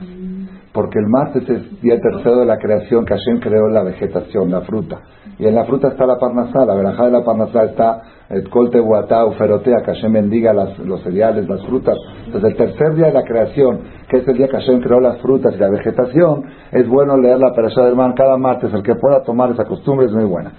[0.74, 4.62] Porque el martes es día tercero de la creación que Hashem creó la vegetación, la
[4.62, 5.00] fruta.
[5.38, 8.80] Y en la fruta está la parnasá, la verajá de la parnasá está el colte
[8.80, 11.98] guatá, ferotea, que Hashem bendiga los cereales, las frutas.
[12.26, 15.20] Entonces el tercer día de la creación, que es el día que Hashem creó las
[15.20, 18.74] frutas y la vegetación, es bueno leer la perashá del cada martes.
[18.74, 20.52] El que pueda tomar esa costumbre es muy buena.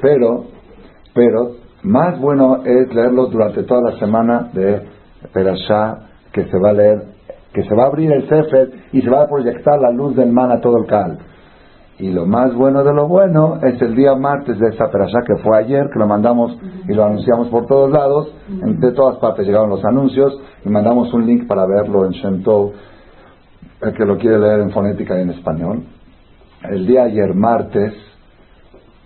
[0.00, 0.44] Pero,
[1.14, 1.50] pero,
[1.82, 4.82] más bueno es leerlo durante toda la semana de
[5.32, 5.98] perashá
[6.32, 7.02] que se va a leer,
[7.52, 10.32] que se va a abrir el Sefer y se va a proyectar la luz del
[10.32, 11.18] man a todo el cal.
[11.98, 15.42] Y lo más bueno de lo bueno es el día martes de esa perashá que
[15.42, 16.56] fue ayer, que lo mandamos
[16.88, 18.32] y lo anunciamos por todos lados.
[18.48, 22.72] De todas partes llegaron los anuncios y mandamos un link para verlo en Shentov,
[23.82, 25.82] el que lo quiere leer en fonética y en español.
[26.70, 27.92] El día ayer, martes,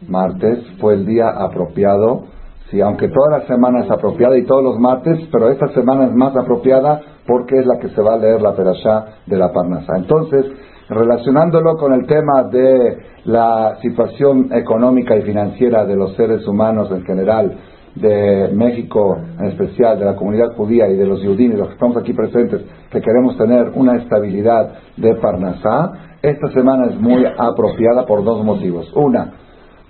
[0.07, 2.25] martes, fue el día apropiado.
[2.73, 6.15] Sí, aunque toda la semana es apropiada y todos los martes, pero esta semana es
[6.15, 9.93] más apropiada porque es la que se va a leer la perashá de la Parnasa.
[9.99, 10.47] Entonces,
[10.89, 17.05] relacionándolo con el tema de la situación económica y financiera de los seres humanos en
[17.05, 17.59] general,
[17.95, 21.99] de México en especial, de la comunidad judía y de los judíos, los que estamos
[21.99, 28.25] aquí presentes, que queremos tener una estabilidad de Parnasá, esta semana es muy apropiada por
[28.25, 28.91] dos motivos.
[28.95, 29.42] Una,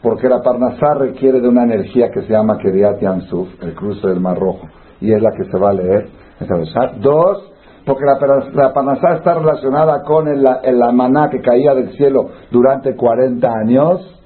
[0.02, 4.20] porque la Parnasá requiere de una energía que se llama Kediat Yansuf, el cruce del
[4.20, 4.68] Mar Rojo,
[5.00, 6.08] y es la que se va a leer.
[7.00, 7.52] Dos,
[7.86, 8.18] porque la,
[8.52, 14.18] la está relacionada con el, la maná que caía del cielo durante 40 años.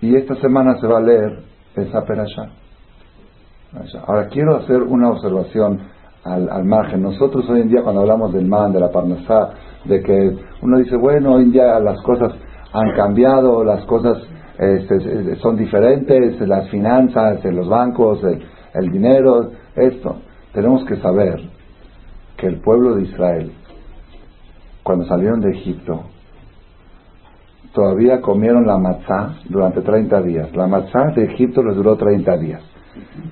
[0.00, 1.38] Y esta semana se va a leer
[1.76, 2.50] esa perashá.
[4.06, 5.80] Ahora quiero hacer una observación
[6.24, 7.02] al, margen.
[7.02, 9.50] Nosotros hoy en día cuando hablamos del man, de la parnasá,
[9.84, 12.32] de que uno dice, bueno, hoy en día las cosas
[12.72, 14.18] han cambiado, las cosas
[14.58, 18.20] este, son diferentes, las finanzas, los bancos,
[18.74, 20.16] el dinero, esto.
[20.52, 21.40] Tenemos que saber
[22.36, 23.52] que el pueblo de Israel,
[24.82, 26.02] cuando salieron de Egipto,
[27.72, 30.54] todavía comieron la matzá durante 30 días.
[30.54, 32.62] La matzá de Egipto les duró 30 días.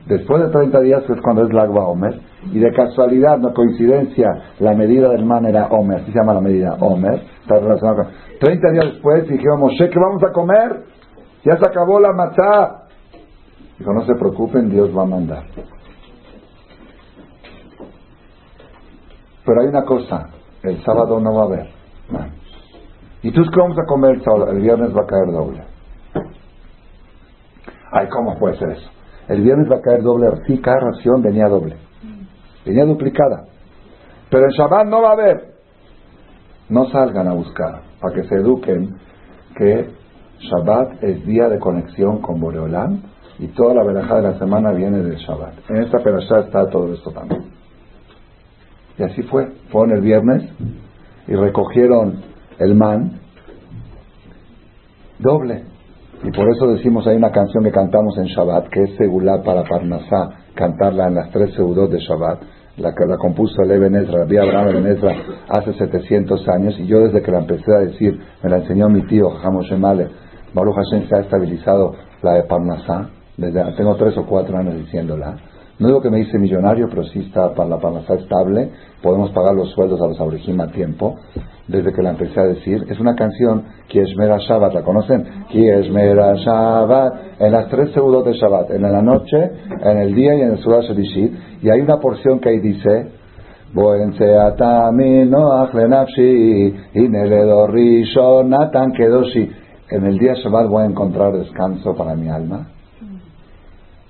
[0.07, 2.21] Después de 30 días es cuando es la Omer.
[2.51, 4.27] Y de casualidad, no coincidencia,
[4.59, 6.01] la medida del man era Omer.
[6.01, 7.23] Así se llama la medida Omer.
[7.41, 8.13] Está relacionado con...
[8.41, 10.85] 30 días después dijeron, Moshe, ¿qué vamos a comer?
[11.45, 12.89] Ya se acabó la matzá.
[13.79, 15.45] Dijo, no se preocupen, Dios va a mandar.
[19.45, 20.29] Pero hay una cosa,
[20.63, 21.69] el sábado no va a haber.
[23.23, 24.51] ¿Y tú qué vamos a comer el sábado?
[24.51, 25.65] El viernes va a caer doble.
[27.93, 28.91] Ay, ¿cómo puede ser eso?
[29.29, 30.29] El viernes va a caer doble.
[30.47, 31.77] Sí, cada ración venía doble.
[32.65, 33.45] Venía duplicada.
[34.31, 35.53] Pero el Shabbat no va a haber.
[36.69, 38.97] No salgan a buscar para que se eduquen
[39.57, 39.91] que
[40.39, 43.03] Shabbat es día de conexión con Boreolán
[43.39, 45.71] y toda la verajá de la semana viene del Shabbat.
[45.71, 47.45] En esta perashá está todo esto también.
[48.99, 49.53] Y así fue.
[49.71, 50.49] Fueron el viernes
[51.27, 52.23] y recogieron
[52.59, 53.21] el man
[55.19, 55.65] doble.
[56.25, 59.65] Y por eso decimos, hay una canción que cantamos en Shabbat, que es Segulá para
[59.65, 62.43] Parnasá, cantarla en las tres seudot de Shabbat,
[62.79, 64.99] la que la compuso Eben Ezra, Abraham Eben
[65.49, 69.03] hace 700 años, y yo desde que la empecé a decir, me la enseñó mi
[69.07, 70.09] tío, Jamo Shemale,
[70.55, 75.37] Baruch Hashem se ha estabilizado la de Parnasá, desde, tengo tres o cuatro años diciéndola,
[75.79, 78.71] no digo que me hice millonario, pero sí está para la panza estable.
[79.03, 81.17] Podemos pagar los sueldos a los abrejim a tiempo.
[81.69, 85.25] Desde que la empecé a decir, es una canción, Kieshmera Shabbat, ¿la conocen?
[85.49, 90.41] Kieshmera Shabbat, en las tres segundos de Shabbat, en la noche, en el día y
[90.41, 91.33] en el Surah Shadishit.
[91.63, 93.13] Y hay una porción que ahí dice,
[99.91, 102.67] en el día Shabbat voy a encontrar descanso para mi alma.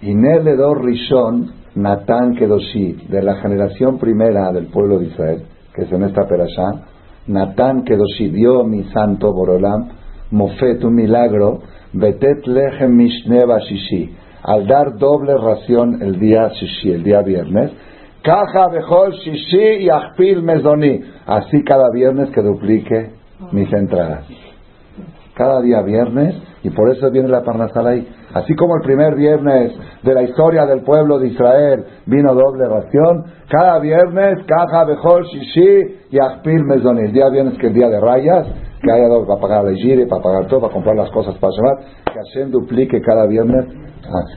[0.01, 5.43] Y Neledor Rishon, Natán Kedoshi, de la generación primera del pueblo de Israel,
[5.75, 6.92] que es en esta perashá,
[7.27, 9.89] Natán Kedoshi dio mi santo Borolam,
[10.31, 14.11] Mofet, un milagro, Betet Lechem Mishneva Shishi,
[14.43, 17.71] al dar doble ración el día Shishi, el día viernes,
[18.23, 23.11] Caja Bejol Shishi y Achpil Mesdoni, así cada viernes que duplique
[23.53, 24.27] mis entradas.
[25.35, 28.07] cada día viernes, y por eso viene la Parnasal ahí.
[28.35, 33.25] Así como el primer viernes de la historia del pueblo de Israel vino doble ración,
[33.49, 37.07] cada viernes, caja, bejol, shishi y akpil mezonil.
[37.07, 38.47] El día viernes que el día de rayas,
[38.83, 41.53] que haya dado para pagar el gire, para pagar todo, para comprar las cosas para
[41.53, 43.67] llevar, que Hashem duplique cada viernes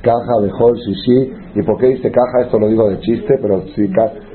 [0.02, 1.34] caja, bejol, shishi.
[1.56, 2.42] ¿Y por qué dice caja?
[2.46, 3.90] Esto lo digo de chiste, pero sí,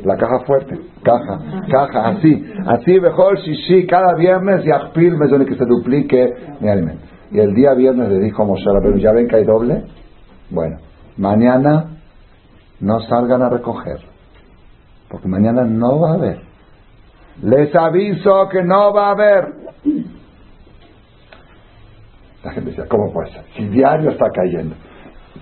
[0.05, 1.39] la caja fuerte, caja,
[1.71, 7.10] caja, así, así, bejol, shishi, cada viernes y akpil mezonil, que se duplique mi alimento.
[7.31, 8.65] Y el día viernes le dijo a Moshe
[8.99, 9.85] ¿ya ven que hay doble?
[10.51, 10.79] Bueno,
[11.17, 11.99] mañana
[12.81, 13.99] no salgan a recoger,
[15.09, 16.41] porque mañana no va a haber.
[17.43, 19.55] Les aviso que no va a haber.
[22.43, 23.45] La gente decía, ¿cómo puede ser?
[23.57, 24.75] Si diario está cayendo.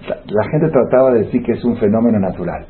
[0.08, 2.66] La, gente trataba de decir que es un fenómeno natural.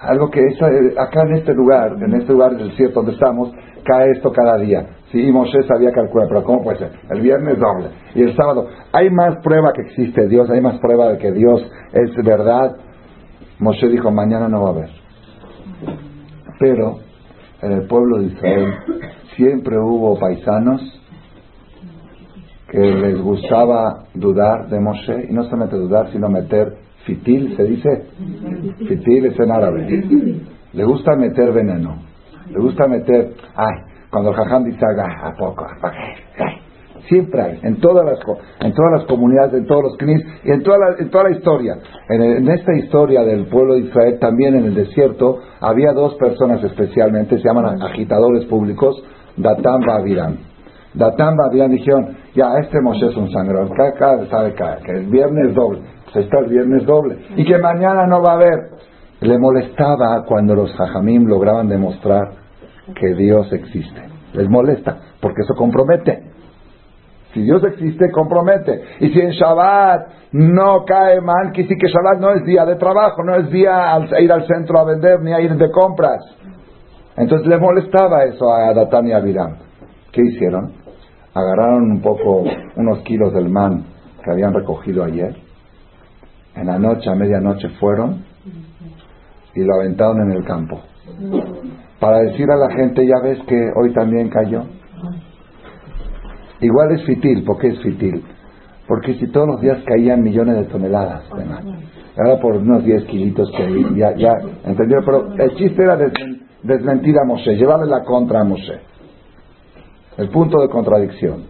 [0.00, 3.52] Algo que es, eh, acá en este lugar, en este lugar del cierto donde estamos,
[3.84, 4.86] cae esto cada día.
[5.12, 6.92] Sí, Moshe sabía calcular, pero ¿cómo puede ser?
[7.10, 8.68] El viernes doble y el sábado.
[8.92, 12.76] Hay más prueba que existe Dios, hay más prueba de que Dios es verdad.
[13.60, 14.90] Moshe dijo, mañana no va a haber.
[16.58, 16.98] Pero
[17.62, 18.74] en el pueblo de Israel
[19.36, 21.00] siempre hubo paisanos
[22.70, 28.06] que les gustaba dudar de Moshe, y no solamente dudar, sino meter fitil, se dice,
[28.88, 30.02] fitil es en árabe.
[30.72, 31.98] Le gusta meter veneno,
[32.50, 33.74] le gusta meter, ay,
[34.10, 35.66] cuando el jajam dice, a poco,
[37.08, 38.18] siempre hay, en todas las,
[38.60, 41.30] en todas las comunidades, en todos los knis, y en toda la, en toda la
[41.36, 41.76] historia.
[42.08, 47.38] En, esta historia del pueblo de Israel, también en el desierto, había dos personas especialmente,
[47.38, 49.02] se llaman agitadores públicos,
[49.36, 50.38] Datán Babiran.
[50.94, 53.70] Datán Babiran dijeron, ya, este Moshe es un sangrón,
[54.30, 55.80] sabe que el viernes doble,
[56.12, 58.58] pues está el viernes doble, y que mañana no va a haber.
[59.20, 62.32] Le molestaba cuando los jajamim lograban demostrar
[62.94, 64.02] que Dios existe.
[64.34, 66.34] Les molesta, porque eso compromete.
[67.32, 68.80] Si Dios existe, compromete.
[69.00, 72.76] Y si en Shabbat no cae mal, que sí que Shabbat no es día de
[72.76, 76.20] trabajo, no es día a ir al centro a vender ni a ir de compras.
[77.16, 79.56] Entonces le molestaba eso a Datán y a Abiram.
[80.12, 80.72] ¿Qué hicieron?
[81.34, 82.44] Agarraron un poco,
[82.76, 83.84] unos kilos del man
[84.22, 85.34] que habían recogido ayer.
[86.54, 88.24] En la noche, a medianoche, fueron
[89.54, 90.80] y lo aventaron en el campo
[92.04, 94.64] para decir a la gente, ya ves que hoy también cayó.
[96.60, 98.22] Igual es fitil, ¿por qué es fitil?
[98.86, 103.50] Porque si todos los días caían millones de toneladas de ahora por unos 10 kilitos
[103.56, 104.32] que ya, ya,
[104.64, 104.98] ¿entendió?
[105.02, 105.96] Pero el chiste era
[106.62, 108.80] desmentir a Moshe, llevarle la contra a Moshe.
[110.18, 111.44] El punto de contradicción.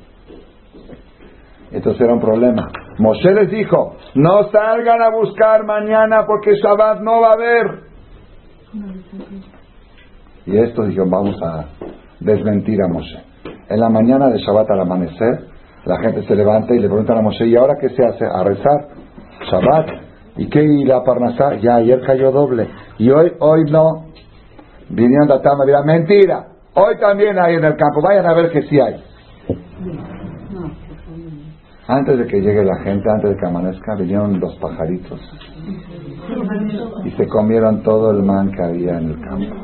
[1.72, 2.68] Entonces era un problema.
[2.98, 7.93] Moshe les dijo, no salgan a buscar mañana porque Shabbat no va a haber.
[10.46, 11.66] Y esto dijeron, vamos a
[12.20, 13.18] desmentir a Moshe.
[13.68, 15.46] En la mañana de Shabbat al amanecer,
[15.84, 18.24] la gente se levanta y le preguntan a Moshe, ¿y ahora qué se hace?
[18.24, 18.88] A rezar.
[19.50, 19.88] Shabbat.
[20.36, 21.56] ¿Y qué y la Parnasá?
[21.56, 22.68] Ya ayer cayó doble.
[22.98, 24.06] Y hoy, hoy no.
[24.88, 26.46] Vinieron de Atama y mentira.
[26.74, 28.02] Hoy también hay en el campo.
[28.02, 29.02] Vayan a ver que sí hay.
[31.86, 35.20] Antes de que llegue la gente, antes de que amanezca, vinieron los pajaritos.
[37.04, 39.54] Y se comieron todo el man que había en el campo.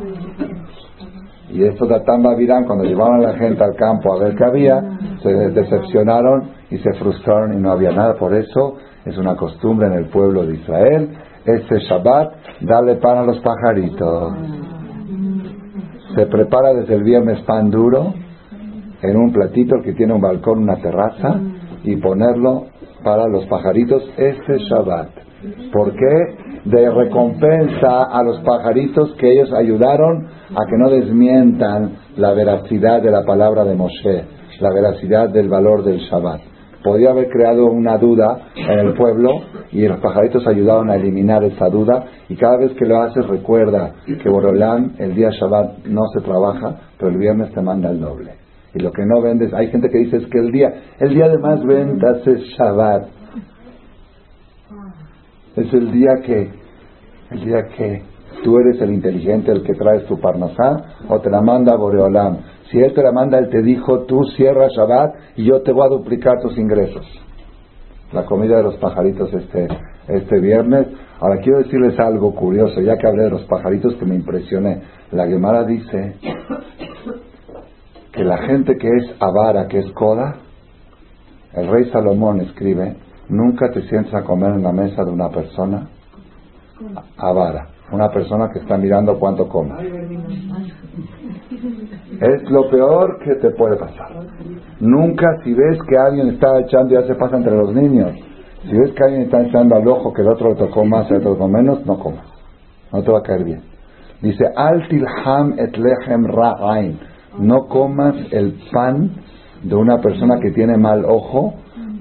[1.53, 4.83] Y estos Datán Bavirán, cuando llevaban a la gente al campo a ver qué había,
[5.23, 8.14] se decepcionaron y se frustraron y no había nada.
[8.14, 11.11] Por eso es una costumbre en el pueblo de Israel,
[11.44, 14.33] este Shabbat, darle pan a los pajaritos.
[16.14, 18.14] Se prepara desde el viernes pan duro
[19.03, 21.40] en un platito que tiene un balcón, una terraza,
[21.83, 22.66] y ponerlo
[23.03, 25.09] para los pajaritos este Shabbat.
[25.73, 26.37] ¿Por qué?
[26.64, 33.11] De recompensa a los pajaritos que ellos ayudaron a que no desmientan la veracidad de
[33.11, 34.25] la palabra de Moshe,
[34.61, 36.40] la veracidad del valor del Shabbat.
[36.85, 39.31] Podría haber creado una duda en el pueblo
[39.73, 43.92] y los pajaritos ayudaron a eliminar esa duda y cada vez que lo haces recuerda
[44.07, 48.33] que Borolán el día Shabbat no se trabaja, pero el viernes te manda el doble.
[48.75, 51.29] Y lo que no vendes, hay gente que dice es que el día, el día
[51.29, 53.19] de más ventas es Shabbat.
[55.61, 56.51] Es el día que,
[57.33, 58.02] el día que
[58.42, 62.38] tú eres el inteligente, el que traes tu parnasá, o te la manda Boreolam.
[62.71, 65.85] Si él te la manda, él te dijo, tú cierras Shabbat y yo te voy
[65.87, 67.06] a duplicar tus ingresos.
[68.13, 69.69] La comida de los pajaritos este,
[70.08, 70.87] este viernes.
[71.21, 74.81] Ahora quiero decirles algo curioso, ya que hablé de los pajaritos que me impresioné.
[75.13, 76.15] La Gemara dice
[78.13, 80.37] que la gente que es avara, que es coda,
[81.54, 82.96] el rey Salomón escribe,
[83.31, 85.88] nunca te sientes a comer en la mesa de una persona
[87.16, 89.74] avara una persona que está mirando cuánto come.
[92.20, 94.10] Es lo peor que te puede pasar.
[94.81, 98.12] Nunca si ves que alguien está echando, ya se pasa entre los niños,
[98.62, 101.14] si ves que alguien está echando al ojo que el otro le tocó más y
[101.14, 102.26] el otro menos, no comas.
[102.92, 103.62] No te va a caer bien.
[104.20, 106.98] Dice, al tilham et lechem ra'ain.
[107.38, 109.12] No comas el pan
[109.62, 111.54] de una persona que tiene mal ojo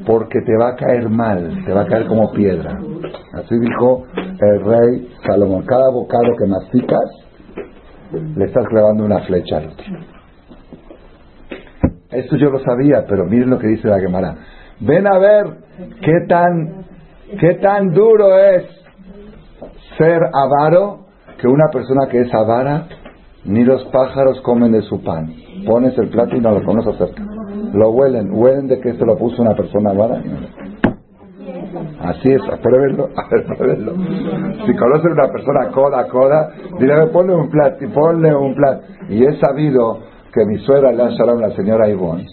[0.09, 2.79] porque te va a caer mal, te va a caer como piedra.
[3.33, 5.63] Así dijo el rey Salomón.
[5.67, 7.11] Cada bocado que masticas,
[8.35, 9.85] le estás clavando una flecha al otro.
[12.09, 14.33] Esto yo lo sabía, pero miren lo que dice la Gemara.
[14.79, 15.45] Ven a ver
[16.01, 16.85] qué tan,
[17.39, 18.63] qué tan duro es
[19.99, 21.05] ser avaro
[21.39, 22.87] que una persona que es avara,
[23.45, 25.31] ni los pájaros comen de su pan.
[25.67, 27.28] Pones el plato y no lo pones cerca.
[27.73, 30.21] Lo huelen, huelen de que esto lo puso una persona avara.
[32.01, 33.93] Así es, pruébenlo, a pruébenlo.
[34.65, 38.83] Si conocen una persona coda, coda, dile, ponle un plato, ponle un plato.
[39.09, 39.99] Y he sabido
[40.33, 42.25] que mi suegra, le Shalom, la señora Ivonne,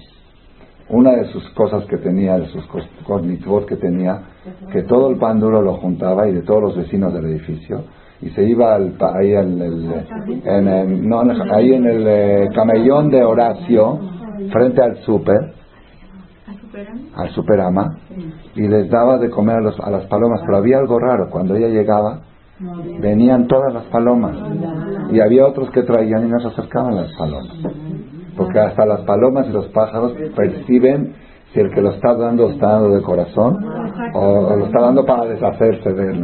[0.89, 2.65] una de sus cosas que tenía, de sus
[3.07, 4.21] cognitivos que tenía,
[4.73, 7.85] que todo el pan duro lo juntaba y de todos los vecinos del edificio,
[8.23, 9.95] y se iba al, ahí en el,
[10.45, 11.23] en el no,
[11.53, 13.99] ahí en el eh, camellón de Horacio,
[14.51, 15.53] frente al súper,
[17.15, 17.99] al superama,
[18.55, 21.57] y les daba de comer a, los, a las palomas, pero había algo raro, cuando
[21.57, 22.21] ella llegaba,
[23.01, 24.37] venían todas las palomas,
[25.11, 27.57] y había otros que traían y no se acercaban las palomas.
[28.37, 31.15] Porque hasta las palomas y los pájaros perciben
[31.53, 33.57] si el que lo está dando está dando de corazón
[34.15, 36.23] o, lo está dando para deshacerse de él.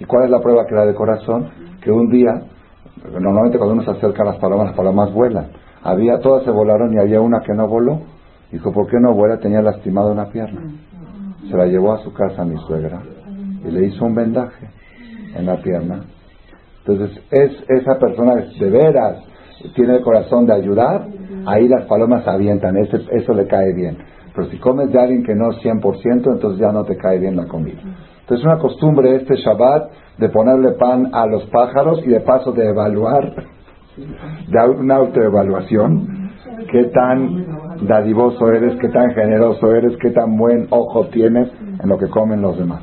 [0.00, 1.48] ¿Y cuál es la prueba que da de corazón?
[1.80, 2.42] Que un día,
[3.18, 5.46] normalmente cuando uno se acerca a las palomas, las palomas vuelan.
[5.84, 8.00] Había, todas se volaron y había una que no voló.
[8.50, 9.38] Dijo, ¿por qué no vuela?
[9.38, 10.60] Tenía lastimada una pierna.
[11.48, 13.00] Se la llevó a su casa mi suegra
[13.64, 14.66] y le hizo un vendaje
[15.36, 16.04] en la pierna.
[16.86, 19.24] Entonces, es esa persona de veras
[19.74, 21.06] tiene el corazón de ayudar,
[21.46, 23.96] ahí las palomas avientan, eso, eso le cae bien.
[24.34, 27.36] Pero si comes de alguien que no es 100%, entonces ya no te cae bien
[27.36, 27.80] la comida.
[27.80, 32.52] Entonces es una costumbre este Shabbat de ponerle pan a los pájaros y de paso
[32.52, 33.32] de evaluar,
[33.96, 36.30] de una autoevaluación,
[36.70, 41.50] qué tan dadivoso eres, qué tan generoso eres, qué tan buen ojo tienes
[41.82, 42.82] en lo que comen los demás.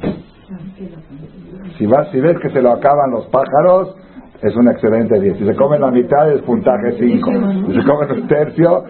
[1.77, 3.95] Si, vas, si ves que se lo acaban los pájaros,
[4.41, 5.37] es un excelente 10.
[5.37, 7.31] Si se come la mitad es puntaje 5.
[7.67, 8.83] Si se come un tercio,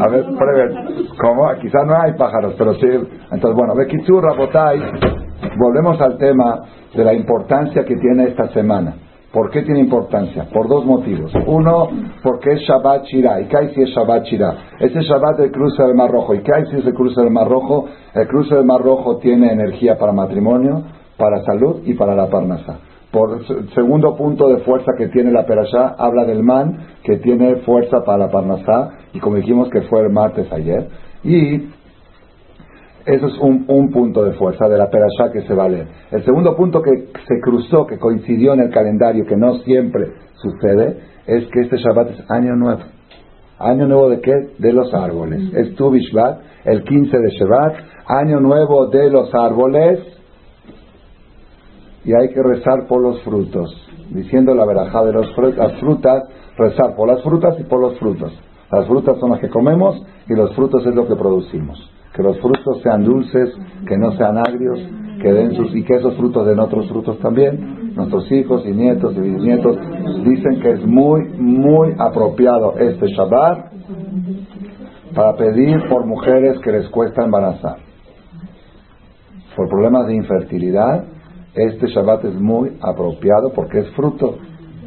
[0.00, 1.06] a ver, prueben.
[1.20, 1.50] ¿Cómo?
[1.60, 2.86] Quizás no hay pájaros, pero sí.
[3.30, 4.80] Entonces, bueno, Bekitsu Rabotai,
[5.58, 6.62] volvemos al tema
[6.94, 8.94] de la importancia que tiene esta semana.
[9.34, 10.46] ¿Por qué tiene importancia?
[10.52, 11.32] Por dos motivos.
[11.46, 11.88] Uno,
[12.22, 13.40] porque es Shabbat Shirah.
[13.40, 14.54] ¿Y qué si es Shabbat Shirah?
[14.78, 16.34] Ese Shabbat del cruce del Mar Rojo.
[16.36, 17.86] ¿Y qué es el cruce del Mar Rojo?
[18.14, 20.84] El cruce del Mar Rojo tiene energía para matrimonio,
[21.16, 22.78] para salud y para la parnasa.
[23.10, 28.04] Por segundo punto de fuerza que tiene la Perashá, habla del man que tiene fuerza
[28.04, 30.88] para la Parnasá, y como dijimos que fue el martes ayer.
[31.24, 31.70] Y
[33.06, 35.86] eso es un, punto de fuerza de la Perashá que se va a leer.
[36.10, 36.90] El segundo punto que
[37.26, 42.10] se cruzó, que coincidió en el calendario, que no siempre sucede, es que este Shabbat
[42.10, 42.80] es año nuevo.
[43.58, 44.32] ¿Año nuevo de qué?
[44.58, 45.52] De los árboles.
[45.54, 47.74] Es Tu Bishvat, el 15 de Shabbat,
[48.06, 50.00] año nuevo de los árboles
[52.04, 53.70] y hay que rezar por los frutos,
[54.10, 55.30] diciendo la verajá de las
[55.80, 56.22] frutas,
[56.56, 58.32] rezar por las frutas y por los frutos.
[58.70, 61.93] Las frutas son las que comemos y los frutos es lo que producimos.
[62.14, 63.50] Que los frutos sean dulces,
[63.86, 64.80] que no sean agrios,
[65.20, 67.94] que den sus y que esos frutos den otros frutos también.
[67.94, 69.78] Nuestros hijos y nietos y bisnietos
[70.24, 73.72] dicen que es muy, muy apropiado este Shabbat
[75.14, 77.76] para pedir por mujeres que les cuesta embarazar,
[79.56, 81.04] por problemas de infertilidad
[81.54, 84.38] este Shabbat es muy apropiado porque es fruto,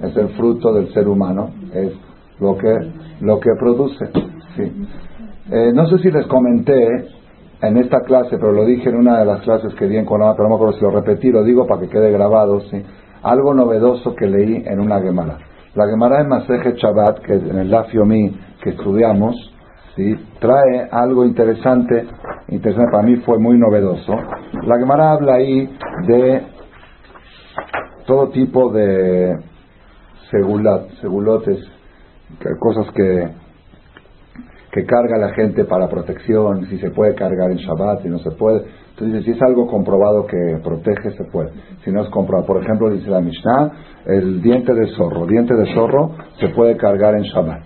[0.03, 1.93] es el fruto del ser humano, es
[2.39, 2.73] lo que,
[3.21, 4.05] lo que produce.
[5.49, 7.07] Eh, no sé si les comenté
[7.61, 10.35] en esta clase, pero lo dije en una de las clases que di en Coloma,
[10.35, 12.83] pero no me acuerdo si lo repetí, lo digo para que quede grabado, ¿sí?
[13.23, 15.37] algo novedoso que leí en una Gemara.
[15.73, 19.35] La Gemara de Maseje Shabbat, que en el Lafiomi que estudiamos,
[19.95, 20.15] ¿sí?
[20.39, 22.05] trae algo interesante,
[22.49, 24.13] interesante, para mí fue muy novedoso.
[24.63, 25.67] La Gemara habla ahí
[26.07, 26.43] de
[28.05, 29.35] todo tipo de
[30.29, 31.59] segulat, segulotes,
[32.59, 33.29] cosas que,
[34.77, 38.29] que carga la gente para protección, si se puede cargar en Shabbat, si no se
[38.29, 38.61] puede.
[38.91, 41.49] Entonces, si es algo comprobado que protege, se puede.
[41.83, 43.71] Si no es comprobado, por ejemplo, dice la Mishnah,
[44.05, 45.25] el diente de zorro.
[45.25, 47.63] Diente de zorro se puede cargar en Shabbat.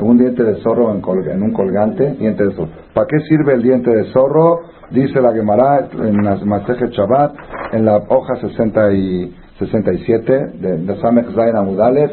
[0.00, 2.72] Un diente de zorro en, en un colgante, diente de zorro.
[2.94, 4.60] ¿Para qué sirve el diente de zorro?
[4.92, 7.34] Dice la Gemara en la Masejet Shabbat,
[7.72, 12.12] en la hoja 60 y 67 de, de Samech Zain Amudalev.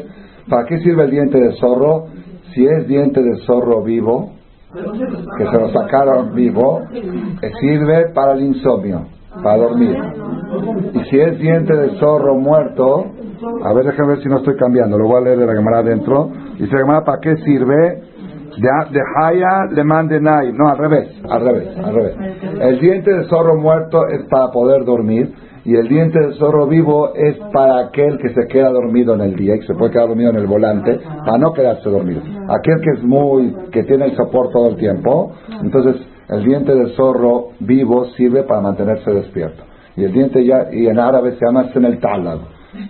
[0.50, 2.08] ¿Para qué sirve el diente de zorro?
[2.54, 4.32] Si es diente de zorro vivo,
[4.72, 9.06] que se lo sacaron vivo, eh, sirve para el insomnio,
[9.42, 9.96] para dormir.
[10.94, 13.06] Y si es diente de zorro muerto,
[13.64, 15.78] a ver, déjame ver si no estoy cambiando, lo voy a leer de la cámara
[15.78, 16.30] adentro.
[16.58, 18.02] Dice la cámara, ¿para qué sirve?
[18.58, 20.52] De, Haya le mande Nai.
[20.52, 22.16] No, al revés, al revés, al revés.
[22.60, 25.32] El diente de zorro muerto es para poder dormir
[25.64, 29.36] y el diente de zorro vivo es para aquel que se queda dormido en el
[29.36, 32.20] día y se puede quedar dormido en el volante para no quedarse dormido.
[32.48, 35.32] Aquel que es muy, que tiene el soporte todo el tiempo,
[35.62, 39.62] entonces el diente de zorro vivo sirve para mantenerse despierto.
[39.96, 42.40] Y el diente ya, y en árabe se llama el talab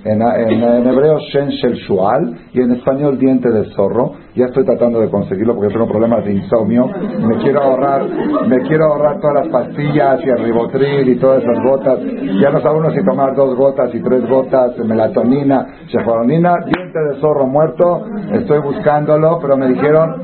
[0.05, 4.13] en, en, hebreo Shen Shel Shual y en español diente de zorro.
[4.35, 6.87] Ya estoy tratando de conseguirlo porque tengo problemas de insomnio.
[6.87, 8.09] Me quiero ahorrar,
[8.49, 11.99] me quiero ahorrar todas las pastillas y el ribotril y todas esas gotas.
[12.41, 17.21] Ya no sabe si tomar dos gotas y tres gotas de melatonina, shefaronina, diente de
[17.21, 18.07] zorro muerto.
[18.33, 20.23] Estoy buscándolo, pero me dijeron,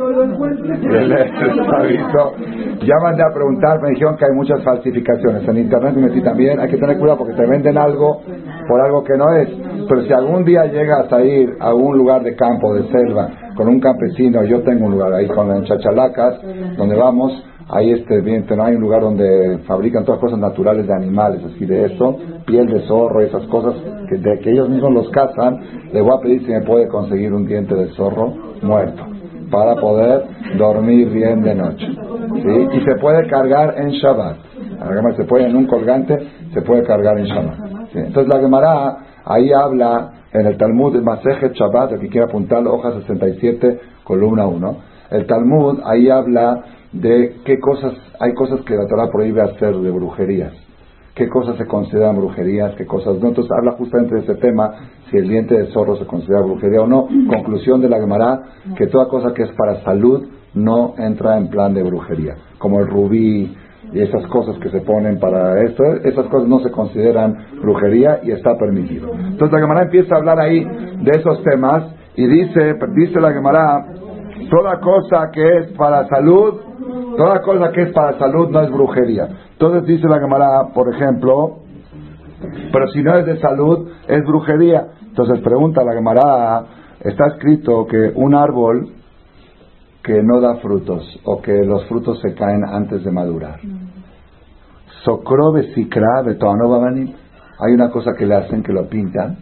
[2.80, 5.46] ya mandé a preguntar, me dijeron que hay muchas falsificaciones.
[5.46, 8.22] En internet me metí también, hay que tener cuidado porque te venden algo
[8.66, 9.50] por algo que no es.
[9.86, 13.28] Pero si algún día llegas a ir a un lugar de campo, de selva,
[13.58, 16.38] con un campesino, yo tengo un lugar ahí con las chachalacas,
[16.76, 20.94] donde vamos, ahí este, bien, no hay un lugar donde fabrican todas cosas naturales de
[20.94, 23.74] animales, así de eso, piel de zorro, esas cosas
[24.08, 25.58] que, de que ellos mismos los cazan,
[25.92, 28.32] le voy a pedir si me puede conseguir un diente de zorro
[28.62, 29.02] muerto
[29.50, 30.22] para poder
[30.56, 31.86] dormir bien de noche.
[31.88, 32.68] ¿sí?
[32.74, 34.36] Y se puede cargar en Shabbat.
[35.16, 36.16] Se puede en un colgante,
[36.54, 37.58] se puede cargar en Shabbat.
[37.92, 42.92] Entonces la Gemara ahí habla en el Talmud Masejet Shabbat, el que quiera apuntarlo, hoja
[43.00, 44.76] 67, columna 1.
[45.10, 49.90] El Talmud ahí habla de qué cosas, hay cosas que la Torah prohíbe hacer de
[49.90, 50.52] brujerías.
[51.14, 52.74] ¿Qué cosas se consideran brujerías?
[52.76, 53.28] ¿Qué cosas no?
[53.28, 54.72] Entonces habla justamente de ese tema,
[55.10, 57.08] si el diente de zorro se considera brujería o no.
[57.28, 58.42] Conclusión de la Gemara,
[58.76, 62.36] que toda cosa que es para salud no entra en plan de brujería.
[62.58, 63.52] Como el rubí,
[63.92, 68.32] y esas cosas que se ponen para esto, esas cosas no se consideran brujería y
[68.32, 69.12] está permitido.
[69.12, 71.84] Entonces la Gemara empieza a hablar ahí de esos temas
[72.16, 73.86] y dice, dice la Gemara,
[74.50, 76.60] toda cosa que es para salud,
[77.16, 79.28] toda cosa que es para salud no es brujería.
[79.52, 81.58] Entonces dice la Gemara, por ejemplo,
[82.72, 84.88] pero si no es de salud, es brujería.
[85.08, 86.64] Entonces pregunta la Gemara,
[87.00, 88.97] está escrito que un árbol
[90.08, 93.60] que no da frutos o que los frutos se caen antes de madurar.
[95.04, 99.36] Socrobe sikra Hay una cosa que le hacen que lo pintan,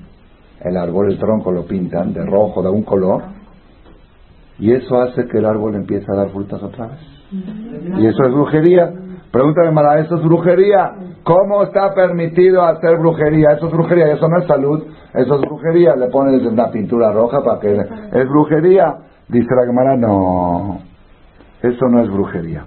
[0.61, 3.23] el árbol, el tronco lo pintan de rojo, de un color,
[4.59, 6.99] y eso hace que el árbol empiece a dar frutas otra vez.
[7.99, 8.93] Y eso es brujería.
[9.31, 10.95] Pregúntame, Mara, ¿eso es brujería?
[11.23, 13.53] ¿Cómo está permitido hacer brujería?
[13.53, 14.83] Eso es brujería, eso no es salud,
[15.15, 15.95] eso es brujería.
[15.95, 17.73] Le pones una pintura roja para que...
[17.73, 18.97] Es brujería.
[19.29, 20.81] Dice la Gemara, no,
[21.63, 22.65] eso no es brujería.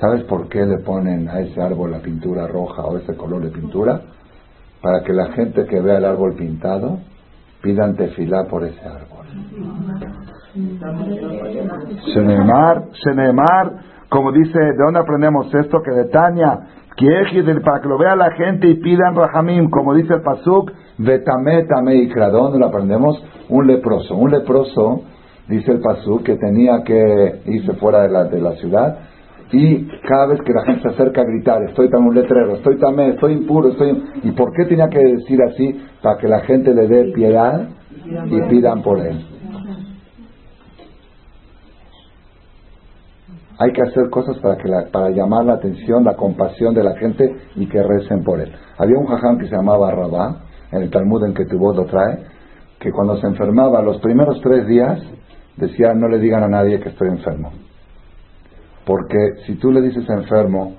[0.00, 3.50] ¿Sabes por qué le ponen a ese árbol la pintura roja o ese color de
[3.50, 4.00] pintura?
[4.80, 6.98] Para que la gente que vea el árbol pintado
[7.60, 9.26] pidan tefilá por ese árbol.
[12.14, 13.72] Shenemar, Shenemar,
[14.08, 15.82] como dice, ¿de dónde aprendemos esto?
[15.82, 16.60] Que de Tania,
[17.64, 21.64] para que lo vea la gente y pidan rahamim, como dice el pasuk, de tame,
[21.94, 23.22] y ¿dónde lo aprendemos?
[23.48, 24.16] Un leproso.
[24.16, 25.02] Un leproso
[25.48, 28.98] dice el Pasú, que tenía que irse fuera de la, de la ciudad
[29.50, 32.78] y cada vez que la gente se acerca a gritar, estoy tan un letrero, estoy
[32.78, 34.02] tamé, estoy impuro, estoy...
[34.22, 35.80] ¿Y por qué tenía que decir así?
[36.02, 37.66] Para que la gente le dé piedad
[38.26, 39.24] y pidan por él.
[43.58, 47.34] Hay que hacer cosas para, que para llamar la atención, la compasión de la gente
[47.56, 48.52] y que recen por él.
[48.76, 51.86] Había un jaján que se llamaba Rabá, en el Talmud en que tu voz lo
[51.86, 52.18] trae,
[52.78, 55.00] que cuando se enfermaba los primeros tres días
[55.58, 57.52] decía no le digan a nadie que estoy enfermo.
[58.84, 60.74] Porque si tú le dices enfermo,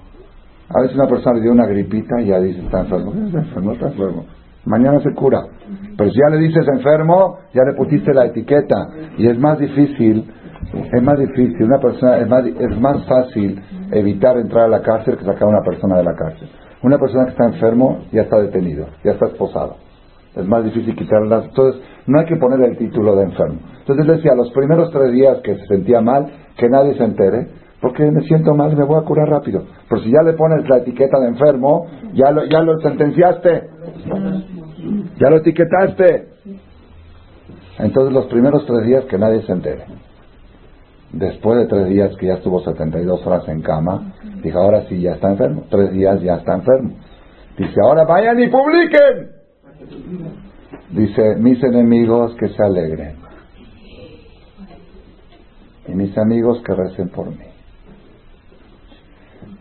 [0.70, 3.14] a veces una persona le dio una gripita y ya dice está enfermo.
[3.14, 4.26] Está enfermo, está enfermo.
[4.66, 5.46] Mañana se cura.
[5.98, 8.88] Pero si ya le dices enfermo, ya le pusiste la etiqueta.
[9.18, 10.30] Y es más difícil,
[10.74, 13.62] es más difícil, una persona, es más, es más fácil
[13.92, 16.50] evitar entrar a la cárcel que sacar a una persona de la cárcel.
[16.84, 19.78] Una persona que está enfermo ya está detenido, ya está esposado.
[20.36, 21.46] Es más difícil quitarlas.
[21.46, 23.60] Entonces, no hay que poner el título de enfermo.
[23.82, 26.26] Entonces decía, los primeros tres días que se sentía mal,
[26.58, 27.48] que nadie se entere,
[27.80, 29.64] porque me siento mal me voy a curar rápido.
[29.88, 33.70] Pero si ya le pones la etiqueta de enfermo, ya lo, ya lo sentenciaste,
[35.20, 36.30] ya lo etiquetaste.
[37.78, 39.86] Entonces los primeros tres días que nadie se entere.
[41.14, 45.14] Después de tres días que ya estuvo 72 horas en cama, dijo, ahora sí ya
[45.14, 45.64] está enfermo.
[45.70, 46.92] Tres días ya está enfermo.
[47.56, 49.40] Dice, ahora vayan y publiquen.
[50.92, 53.30] Dice, mis enemigos que se alegren.
[55.88, 57.46] y mis amigos que recen por mí.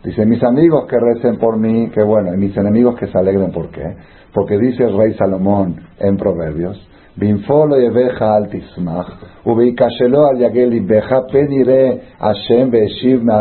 [0.05, 3.51] Dice, mis amigos que recen por mí, que bueno, y mis enemigos que se alegren,
[3.51, 3.97] ¿por qué?
[4.33, 6.87] Porque dice el rey Salomón en Proverbios,
[7.17, 9.07] Binfolo al tismach,
[9.45, 13.35] ubeikashelo al yagel beja penire Hashem beeshiv me.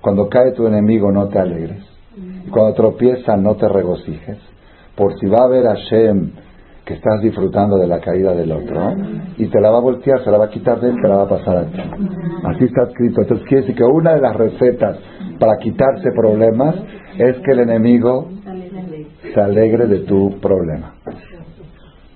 [0.00, 1.82] Cuando cae tu enemigo no te alegres.
[2.50, 4.38] Cuando tropieza no te regocijes.
[4.94, 6.30] Por si va a ver Hashem
[6.92, 8.94] estás disfrutando de la caída del otro
[9.36, 11.16] y te la va a voltear, se la va a quitar de él, te la
[11.16, 11.80] va a pasar a ti.
[12.44, 13.22] Así está escrito.
[13.22, 14.98] Entonces quiere decir que una de las recetas
[15.38, 16.76] para quitarse problemas
[17.18, 18.28] es que el enemigo
[19.34, 20.94] se alegre de tu problema.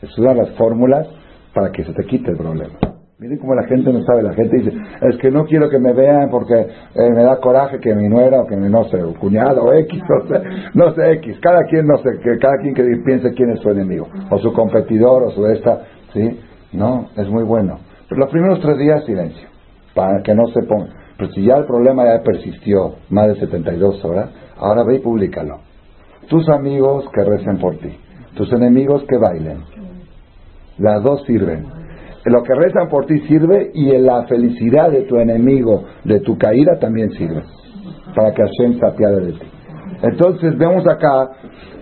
[0.03, 1.07] Es una de las fórmulas
[1.55, 2.96] para que se te quite el problema.
[3.19, 5.95] Miren cómo la gente no sabe, la gente dice, es que no quiero que me
[5.95, 9.63] vean porque eh, me da coraje que mi nuera o que mi, no sé, cuñado
[9.65, 10.45] o X, no sé,
[10.75, 13.71] no sé, X, cada quien, no sé, que cada quien que piense quién es su
[13.71, 15.81] enemigo, o su competidor, o su esta,
[16.13, 16.41] ¿sí?
[16.75, 17.79] No, es muy bueno.
[18.07, 19.49] Pero los primeros tres días, silencio,
[19.95, 20.89] para que no se ponga.
[21.17, 25.61] Pero si ya el problema ya persistió más de 72 horas, ahora ve y públicalo.
[26.29, 27.97] Tus amigos que recen por ti,
[28.35, 29.63] tus enemigos que bailen.
[30.77, 31.76] Las dos sirven
[32.31, 36.79] lo que rezan por ti sirve y la felicidad de tu enemigo, de tu caída,
[36.81, 37.43] también sirve.
[38.15, 39.47] Para que Hashem se apiade de ti.
[40.03, 41.31] Entonces vemos acá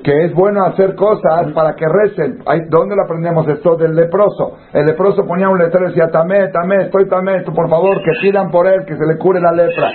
[0.02, 2.38] que es bueno hacer cosas para que recen.
[2.68, 3.76] ¿Dónde lo aprendemos esto?
[3.76, 4.58] Del leproso.
[4.72, 8.50] El leproso ponía un letrero y decía, tamé, tamé, estoy tamé, por favor, que pidan
[8.50, 9.90] por él, que se le cure la lepra.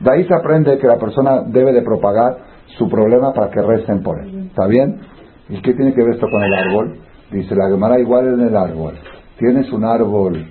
[0.00, 2.38] De ahí se aprende que la persona debe de propagar
[2.76, 4.48] su problema para que recen por él.
[4.48, 5.00] ¿Está bien?
[5.48, 6.96] ¿Y qué tiene que ver esto con el árbol?
[7.30, 8.94] Dice la Gemara igual en el árbol
[9.42, 10.46] tienes un árbol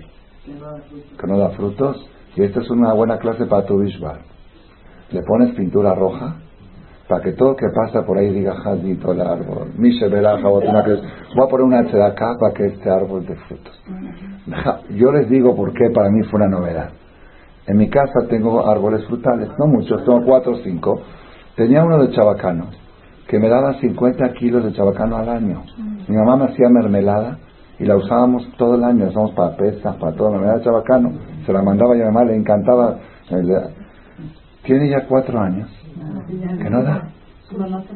[1.18, 4.20] que no da frutos, y esta es una buena clase para tu Bishbar.
[5.12, 6.36] Le pones pintura roja
[7.08, 9.72] para que todo que pasa por ahí diga Jadito el árbol.
[9.78, 13.82] Mishe Voy a poner una acá para que este árbol dé frutos.
[14.90, 16.90] Yo les digo por qué para mí fue una novedad.
[17.68, 21.02] En mi casa tengo árboles frutales, no muchos, tengo cuatro o cinco.
[21.56, 22.66] Tenía uno de chabacano
[23.30, 25.64] que me daba 50 kilos de chabacano al año.
[26.10, 27.38] Mi mamá me hacía mermelada
[27.80, 30.64] y la usábamos todo el año, la usábamos para pesas, para toda la manera de
[30.64, 31.12] chabacano,
[31.46, 32.98] se la mandaba a mi mamá, le encantaba.
[34.64, 35.68] Tiene ya cuatro años,
[36.62, 37.10] que no da.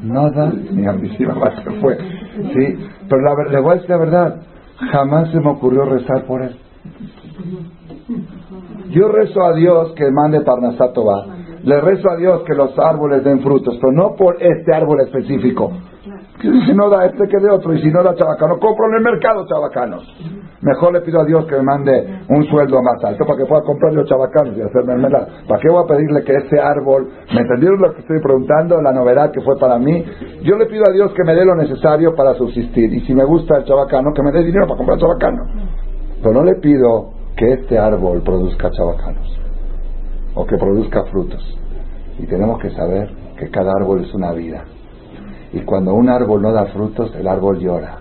[0.01, 1.97] No da, mi ambición se fue.
[1.97, 4.41] Sí, pero la, le voy a decir la verdad,
[4.91, 6.55] jamás se me ocurrió rezar por él.
[8.89, 11.26] Yo rezo a Dios que mande Parnasato va.
[11.63, 15.71] Le rezo a Dios que los árboles den frutos, pero no por este árbol específico.
[16.42, 19.04] Si no da este que de otro, y si no da chabacano, compro en el
[19.04, 20.04] mercado chabacanos.
[20.62, 23.62] Mejor le pido a Dios que me mande un sueldo más alto para que pueda
[23.62, 25.28] comprar los chabacanos y hacerme mermelada.
[25.48, 28.92] ¿Para qué voy a pedirle que ese árbol, me entendieron lo que estoy preguntando, la
[28.92, 30.04] novedad que fue para mí?
[30.44, 32.92] Yo le pido a Dios que me dé lo necesario para subsistir.
[32.94, 35.44] Y si me gusta el chabacano, que me dé dinero para comprar chabacano.
[36.22, 39.40] Pero no le pido que este árbol produzca chabacanos
[40.36, 41.42] o que produzca frutos.
[42.18, 44.64] Y tenemos que saber que cada árbol es una vida.
[45.56, 47.99] Y cuando un árbol no da frutos, el árbol llora.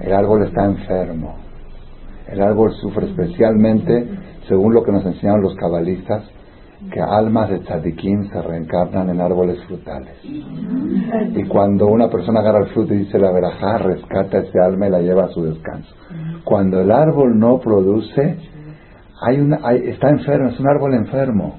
[0.00, 1.34] El árbol está enfermo.
[2.28, 4.08] El árbol sufre especialmente,
[4.46, 6.22] según lo que nos enseñaron los cabalistas,
[6.92, 10.14] que almas de tzadikim se reencarnan en árboles frutales.
[10.22, 14.90] Y cuando una persona agarra el fruto y dice la verajá, rescata ese alma y
[14.90, 15.92] la lleva a su descanso.
[16.44, 18.38] Cuando el árbol no produce,
[19.26, 21.58] hay una, está enfermo, es un árbol enfermo.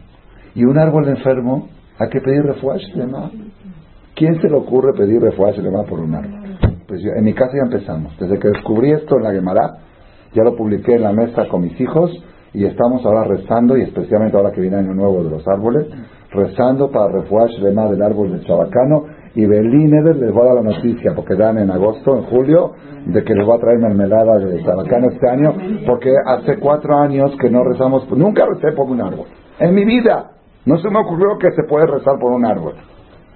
[0.55, 1.67] Y un árbol enfermo
[1.97, 3.03] hay que pedir refugio
[4.20, 6.41] ¿Quién se le ocurre pedir refugio va por un árbol?
[6.86, 8.20] Pues yo, en mi casa ya empezamos.
[8.20, 9.78] Desde que descubrí esto en la Gemara,
[10.34, 12.11] ya lo publiqué en la mesa con mis hijos
[12.53, 15.88] y estamos ahora rezando, y especialmente ahora que viene año nuevo de los árboles,
[16.32, 19.05] rezando para refugio del árbol de Chabacano.
[19.36, 22.74] Y Belíneder les voy a dar la noticia, porque dan en agosto, en julio,
[23.05, 25.53] de que les voy a traer mermelada de Chabacano este año,
[25.88, 29.28] porque hace cuatro años que no rezamos, nunca recé por un árbol.
[29.59, 30.32] En mi vida,
[30.65, 32.74] no se me ocurrió que se puede rezar por un árbol.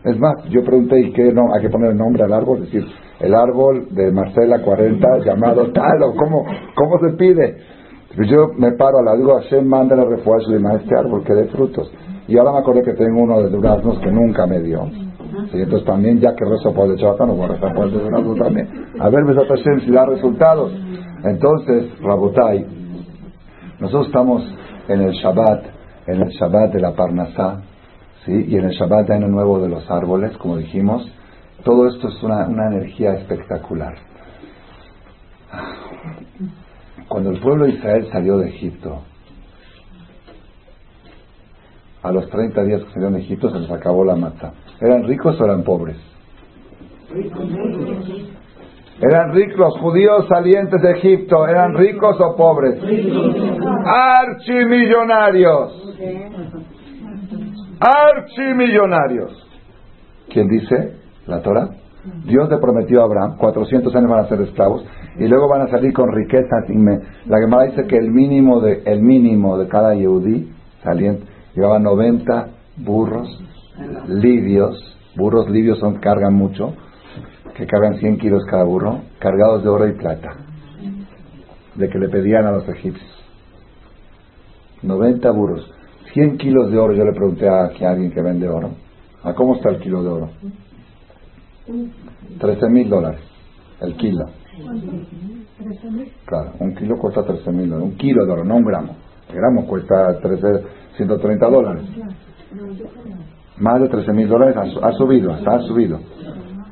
[0.03, 1.53] Es más, yo pregunté, ¿y qué no?
[1.53, 2.85] Hay que poner el nombre al árbol, es decir,
[3.19, 6.45] el árbol de Marcela 40 llamado tal, o cómo,
[6.75, 7.57] cómo se pide.
[8.15, 11.33] Pues yo me paro a la digo, Hashem manda el refuerzo de este árbol que
[11.33, 11.91] dé frutos.
[12.27, 14.87] Y ahora me acordé que tengo uno de duraznos que nunca me dio.
[15.51, 17.91] Y entonces también, ya que rezo por el de no voy a rezar por el
[17.91, 18.67] durazno también.
[18.99, 20.71] A ver, Besat Hashem, si da resultados.
[21.23, 22.65] Entonces, Rabotai,
[23.79, 24.43] nosotros estamos
[24.89, 25.63] en el Shabbat,
[26.07, 27.61] en el Shabbat de la Parnasá,
[28.28, 31.07] y en el Shabbat de Año Nuevo de los árboles, como dijimos,
[31.63, 33.95] todo esto es una, una energía espectacular.
[37.07, 39.01] Cuando el pueblo de Israel salió de Egipto,
[42.03, 44.53] a los 30 días que salieron de Egipto se les acabó la mata.
[44.82, 45.95] ¿Eran ricos o eran pobres?
[49.01, 51.47] ¿Eran ricos los judíos salientes de Egipto?
[51.47, 52.76] ¿Eran ricos o pobres?
[53.86, 55.95] Archimillonarios.
[57.84, 59.45] Archimillonarios.
[60.29, 60.93] ¿Quién dice?
[61.27, 61.69] La Torah.
[62.25, 64.86] Dios le prometió a Abraham, 400 años van a ser esclavos,
[65.17, 66.65] y luego van a salir con riquezas.
[67.25, 70.49] La Gemara dice que el mínimo de, el mínimo de cada Yehudí
[70.81, 71.25] saliente
[71.55, 73.43] llevaba 90 burros
[74.07, 76.73] libios, burros libios son, cargan mucho,
[77.55, 80.36] que cargan 100 kilos cada burro, cargados de oro y plata,
[81.75, 83.11] de que le pedían a los egipcios.
[84.81, 85.69] 90 burros,
[86.14, 88.70] 100 kilos de oro, yo le pregunté a, alguien que vende oro,
[89.24, 90.30] ¿a cómo está el kilo de oro?
[92.39, 93.22] 13 mil dólares,
[93.82, 94.26] el kilo.
[96.26, 98.95] Claro, un kilo cuesta 13 mil dólares, un kilo de oro, no un gramo.
[99.30, 100.64] El gramo cuesta 13,
[100.97, 101.84] 130 dólares.
[103.57, 105.99] Más de 13 mil dólares ha, subido, ha subido.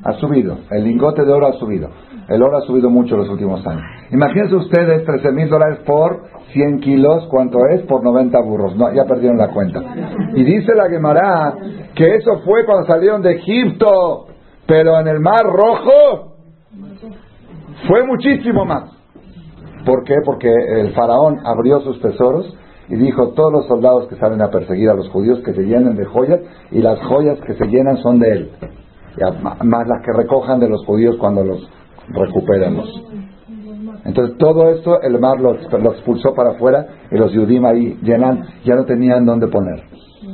[0.04, 0.58] Ha subido.
[0.70, 1.90] El lingote de oro ha subido.
[2.32, 3.84] El oro ha subido mucho los últimos años.
[4.12, 6.22] Imagínense ustedes 13 mil dólares por
[6.54, 7.82] 100 kilos, ¿cuánto es?
[7.82, 8.76] Por 90 burros.
[8.78, 9.82] No, ya perdieron la cuenta.
[10.34, 11.56] Y dice la Gemara
[11.94, 14.28] que eso fue cuando salieron de Egipto,
[14.66, 16.36] pero en el Mar Rojo
[17.88, 18.92] fue muchísimo más.
[19.86, 20.16] ¿Por qué?
[20.26, 22.56] Porque el faraón abrió sus tesoros
[22.88, 25.96] y dijo, todos los soldados que salen a perseguir a los judíos que se llenen
[25.96, 26.40] de joyas
[26.72, 28.52] y las joyas que se llenan son de él.
[29.44, 31.70] más las que recojan de los judíos cuando los
[32.14, 32.90] recuperemos.
[34.06, 38.76] Entonces todo esto el mar lo, expulsó para afuera y los judíos ahí llenan, ya
[38.76, 39.84] no tenían dónde poner.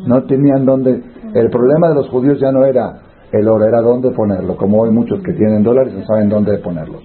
[0.05, 1.01] No tenían dónde.
[1.33, 3.01] El problema de los judíos ya no era
[3.31, 4.55] el oro, era dónde ponerlo.
[4.55, 6.99] Como hoy muchos que tienen dólares no saben dónde ponerlo.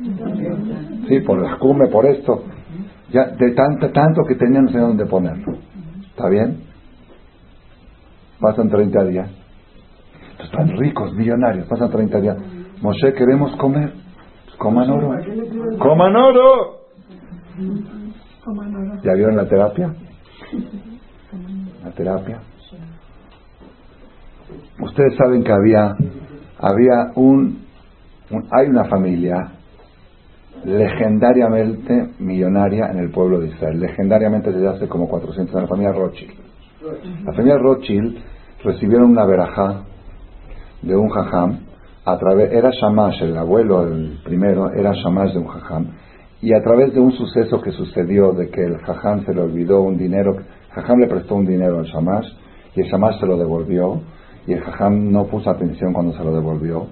[1.08, 2.42] Sí, por la cume, por esto.
[3.10, 5.58] Ya de tanto, tanto que tenían no sé dónde ponerlo.
[6.10, 6.58] ¿Está bien?
[8.40, 9.30] Pasan 30 días.
[10.42, 11.66] Están ricos, millonarios.
[11.66, 12.36] Pasan 30 días.
[12.80, 14.01] Moshe, queremos comer.
[14.58, 15.18] Coman oro.
[15.78, 16.82] Coman oro.
[19.02, 19.94] ¿Ya vieron la terapia?
[21.84, 22.40] La terapia.
[24.80, 25.94] Ustedes saben que había,
[26.58, 27.62] había un
[28.50, 29.52] hay una familia
[30.64, 35.92] legendariamente millonaria en el pueblo de Israel, legendariamente desde hace como 400 años, la familia
[35.92, 36.32] Rothschild.
[37.24, 38.18] La familia Rothschild
[38.64, 39.82] recibieron una verajá
[40.82, 41.58] de un jajam,
[42.04, 45.86] a través, era Shamash, el abuelo, el primero, era Shamash de un jajam,
[46.40, 49.82] y a través de un suceso que sucedió de que el jajam se le olvidó
[49.82, 50.36] un dinero,
[50.70, 52.26] jajam le prestó un dinero al Shamash,
[52.74, 54.00] y el Shamash se lo devolvió,
[54.46, 56.86] y el jajam no puso atención cuando se lo devolvió,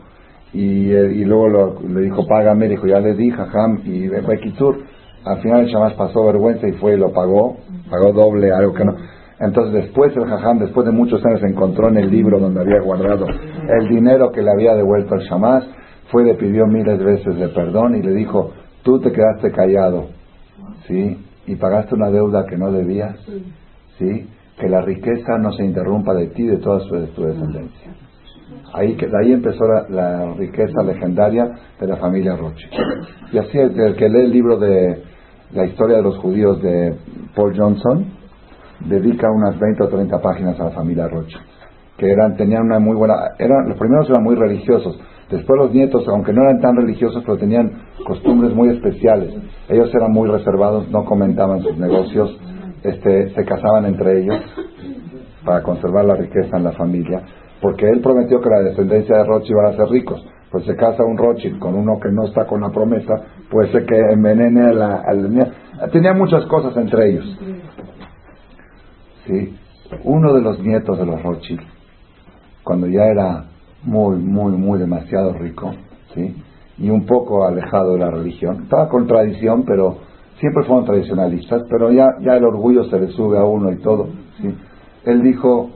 [0.52, 4.78] y, eh, y luego le dijo, págame, dijo, ya le di, jajam, y fue Kitsur.
[5.24, 7.56] Al final el Shamash pasó vergüenza y fue y lo pagó,
[7.90, 8.96] pagó doble, algo que no.
[9.40, 13.26] Entonces después el jajam, después de muchos años, encontró en el libro donde había guardado
[13.26, 15.64] el dinero que le había devuelto al Shamash,
[16.10, 20.08] fue le pidió miles de veces de perdón y le dijo, tú te quedaste callado,
[20.86, 21.18] ¿sí?
[21.46, 23.16] Y pagaste una deuda que no debías,
[23.98, 24.28] ¿sí?
[24.58, 27.92] Que la riqueza no se interrumpa de ti y de toda su, tu descendencia.
[28.74, 31.48] Ahí, de ahí empezó la, riqueza legendaria
[31.80, 32.68] de la familia Roche.
[33.32, 35.02] Y así el, que lee el libro de
[35.52, 36.94] la historia de los judíos de
[37.34, 38.19] Paul Johnson,
[38.86, 41.36] dedica unas 20 o 30 páginas a la familia Roche,
[41.96, 44.98] que eran, tenían una muy buena, eran, los primeros eran muy religiosos,
[45.30, 47.70] después los nietos, aunque no eran tan religiosos, pero tenían
[48.06, 49.34] costumbres muy especiales.
[49.68, 52.38] Ellos eran muy reservados, no comentaban sus negocios,
[52.82, 54.36] este, se casaban entre ellos
[55.44, 57.22] para conservar la riqueza en la familia
[57.60, 60.24] porque él prometió que la descendencia de Rothschild iba a ser ricos.
[60.50, 63.14] Pues se casa un Rothschild con uno que no está con la promesa,
[63.50, 65.02] puede ser que envenene a la,
[65.80, 67.38] a Tenía muchas cosas entre ellos.
[70.04, 71.60] Uno de los nietos de los Rothschild,
[72.62, 73.44] cuando ya era
[73.82, 75.72] muy, muy, muy demasiado rico,
[76.78, 79.98] y un poco alejado de la religión, estaba con tradición, pero
[80.38, 84.08] siempre fueron tradicionalistas, pero ya, ya el orgullo se le sube a uno y todo.
[85.04, 85.70] Él dijo,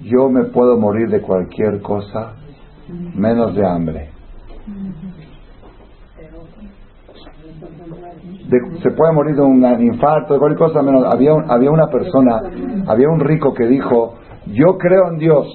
[0.00, 2.34] yo me puedo morir de cualquier cosa
[3.14, 4.10] menos de hambre.
[8.82, 11.04] Se puede morir de un infarto, de cualquier cosa menos.
[11.12, 12.40] Había, había una persona,
[12.86, 14.14] había un rico que dijo,
[14.46, 15.46] yo creo en Dios.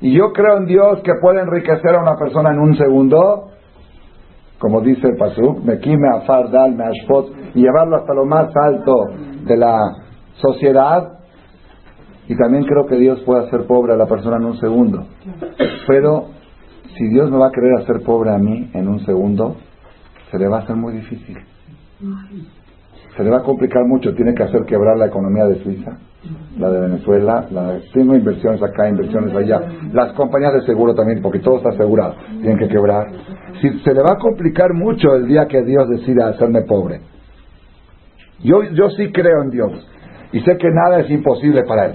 [0.00, 3.48] Y yo creo en Dios que puede enriquecer a una persona en un segundo,
[4.58, 8.48] como dice el Pasuk, me quime a Fardal, me ashpot, y llevarlo hasta lo más
[8.54, 8.94] alto
[9.46, 9.78] de la
[10.34, 11.12] sociedad,
[12.28, 15.06] y también creo que Dios puede hacer pobre a la persona en un segundo.
[15.86, 16.26] Pero
[16.96, 19.56] si Dios me va a querer hacer pobre a mí en un segundo,
[20.30, 21.38] se le va a hacer muy difícil.
[23.16, 24.14] Se le va a complicar mucho.
[24.14, 25.98] Tiene que hacer quebrar la economía de Suiza,
[26.58, 27.46] la de Venezuela.
[27.50, 29.60] La, tengo inversiones acá, inversiones allá.
[29.92, 32.14] Las compañías de seguro también, porque todo está asegurado.
[32.28, 33.06] Tienen que quebrar.
[33.60, 37.00] Si se le va a complicar mucho el día que Dios decida hacerme pobre.
[38.42, 39.72] Yo, yo sí creo en Dios
[40.32, 41.94] y sé que nada es imposible para Él,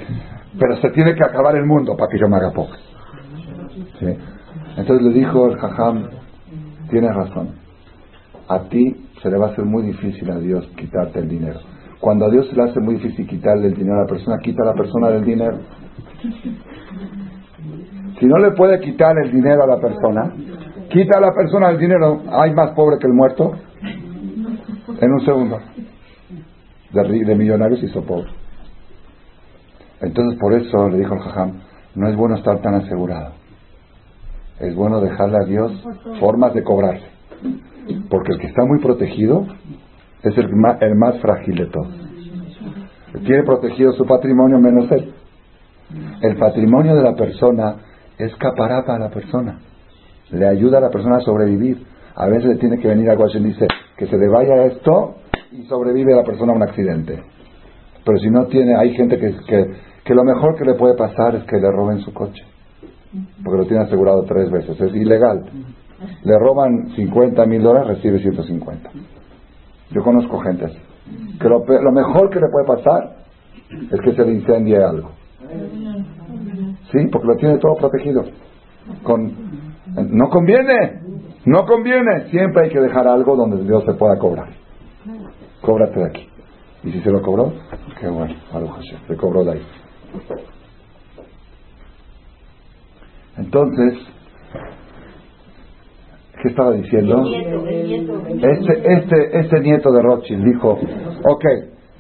[0.59, 2.79] pero se tiene que acabar el mundo para que yo me haga pobre.
[4.77, 6.07] Entonces le dijo el jajam,
[6.89, 7.49] tienes razón,
[8.47, 11.59] a ti se le va a hacer muy difícil a Dios quitarte el dinero.
[11.99, 14.63] Cuando a Dios se le hace muy difícil quitarle el dinero a la persona, quita
[14.63, 15.59] a la persona del dinero.
[18.19, 20.33] Si no le puede quitar el dinero a la persona,
[20.89, 22.21] quita a la persona el dinero.
[22.31, 23.51] ¿Hay más pobre que el muerto?
[24.99, 25.59] En un segundo.
[26.91, 28.31] De, de millonarios hizo pobre.
[30.01, 31.61] Entonces por eso le dijo el jajam,
[31.93, 33.33] no es bueno estar tan asegurado.
[34.59, 35.71] Es bueno dejarle a Dios
[36.19, 37.20] formas de cobrarse.
[38.09, 39.45] Porque el que está muy protegido
[40.23, 42.01] es el más, el más frágil de todos.
[43.25, 45.13] Tiene protegido su patrimonio menos él.
[46.21, 47.75] El patrimonio de la persona
[48.17, 49.59] es caparata a la persona.
[50.31, 51.85] Le ayuda a la persona a sobrevivir.
[52.15, 53.67] A veces le tiene que venir algo así y dice
[53.97, 55.15] que se le vaya esto
[55.51, 57.21] y sobrevive la persona a un accidente.
[58.05, 61.57] Pero si no tiene, hay gente que lo mejor que le puede pasar es que
[61.57, 62.43] le roben su coche.
[63.43, 64.79] Porque lo tiene asegurado tres veces.
[64.79, 65.43] Es ilegal.
[66.23, 68.89] Le roban 50 mil dólares, recibe 150.
[69.91, 70.77] Yo conozco gente así.
[71.39, 73.17] Que lo, mejor que le puede pasar
[73.69, 75.11] es que se le incendie algo.
[76.91, 78.23] Sí, porque lo tiene todo protegido.
[79.03, 79.33] Con,
[80.11, 81.01] no conviene,
[81.45, 82.29] no conviene.
[82.29, 84.49] Siempre hay que dejar algo donde Dios se pueda cobrar.
[85.61, 86.27] Cóbrate de aquí.
[86.83, 87.53] Y si se lo cobró,
[87.99, 88.33] qué bueno,
[89.07, 89.61] se cobró de ahí.
[93.37, 93.99] Entonces,
[96.41, 97.23] ¿qué estaba diciendo?
[97.25, 100.77] Este, este, este nieto de Rothschild dijo,
[101.23, 101.45] ok,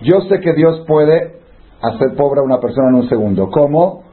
[0.01, 1.41] yo sé que Dios puede
[1.81, 3.49] hacer pobre a una persona en un segundo.
[3.49, 4.03] ¿Cómo?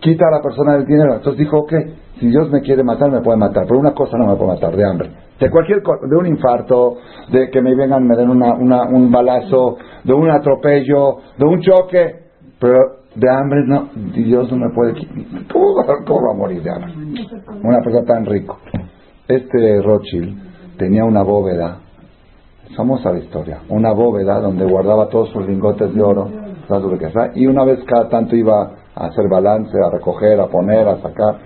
[0.00, 1.14] Quita a la persona del dinero.
[1.14, 1.72] Entonces dijo, ok,
[2.18, 4.74] si Dios me quiere matar, me puede matar, pero una cosa no me puede matar,
[4.74, 5.10] de hambre.
[5.38, 6.96] De cualquier cosa, de un infarto,
[7.30, 8.54] de que me vengan, me den una,
[8.88, 12.14] un balazo, de un atropello, de un choque,
[12.58, 12.78] pero
[13.14, 14.94] de hambre no, Dios no me puede.
[15.52, 16.92] ¿Cómo, va a morir de hambre?
[17.62, 18.58] Una persona tan rico.
[19.28, 21.78] Este Rothschild tenía una bóveda,
[22.76, 26.30] somos a la historia, una bóveda donde guardaba todos sus lingotes de oro,
[27.34, 31.38] y una vez cada tanto iba a hacer balance, a recoger, a poner, a sacar.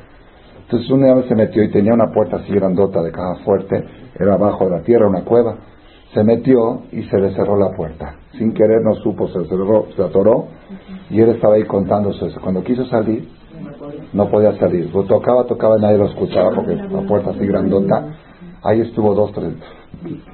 [0.62, 3.82] Entonces una vez se metió y tenía una puerta así grandota de caja fuerte,
[4.18, 5.56] era abajo de la tierra, una cueva.
[6.12, 8.16] Se metió y se le cerró la puerta.
[8.36, 10.48] Sin querer no supo, se cerró, se atoró
[11.08, 12.40] y él estaba ahí contándose eso.
[12.40, 13.28] Cuando quiso salir,
[14.12, 14.90] no podía salir.
[14.92, 18.16] Tocaba, tocaba y nadie lo escuchaba porque la puerta así grandota.
[18.62, 19.54] Ahí estuvo dos, tres,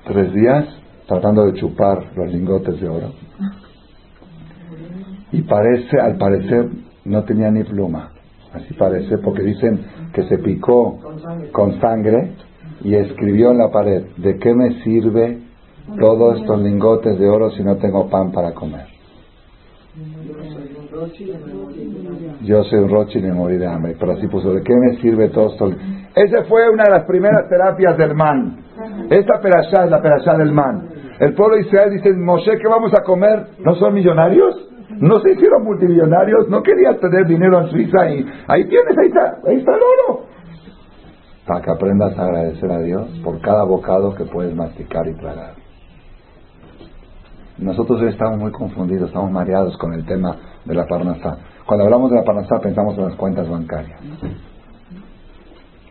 [0.05, 0.66] tres días
[1.07, 3.12] tratando de chupar los lingotes de oro.
[5.33, 6.70] Y parece, al parecer,
[7.05, 8.12] no tenía ni pluma.
[8.53, 10.99] Así parece, porque dicen que se picó
[11.53, 12.33] con sangre
[12.83, 15.43] y escribió en la pared, ¿de qué me sirve
[15.99, 18.87] todos estos lingotes de oro si no tengo pan para comer?
[22.47, 23.97] Yo soy un Rochi y me morí de hambre.
[23.99, 25.68] Pero así puso, ¿de qué me sirve todo esto?
[26.14, 28.59] Esa fue una de las primeras terapias del man.
[29.11, 30.88] Esta perashá es la perashá del man.
[31.18, 33.47] El pueblo de Israel dice, Moshe, ¿qué vamos a comer?
[33.59, 34.55] ¿No son millonarios?
[35.01, 36.49] ¿No se hicieron multimillonarios?
[36.49, 38.11] ¿No querías tener dinero en Suiza?
[38.11, 40.26] Y ahí tienes, ahí está, ahí está el oro.
[41.47, 45.55] Para que aprendas a agradecer a Dios por cada bocado que puedes masticar y tragar.
[47.59, 51.38] Nosotros hoy estamos muy confundidos, estamos mareados con el tema de la Parnasá.
[51.67, 54.01] Cuando hablamos de la Parnasá pensamos en las cuentas bancarias.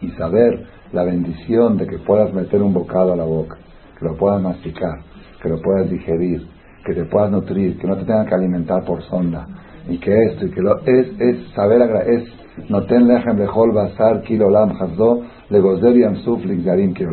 [0.01, 3.57] Y saber la bendición de que puedas meter un bocado a la boca,
[3.99, 4.99] que lo puedas masticar,
[5.41, 6.47] que lo puedas digerir,
[6.85, 9.47] que te puedas nutrir, que no te tengan que alimentar por sonda,
[9.89, 12.31] y que esto, y que lo es, es saber agradecer,
[12.69, 17.11] no ten lejem lejol basar kilo lam hasdo, le gozer yamsuf ligzarim kilo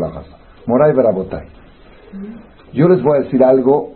[0.67, 1.47] Moray verabotay.
[2.73, 3.95] Yo les voy a decir algo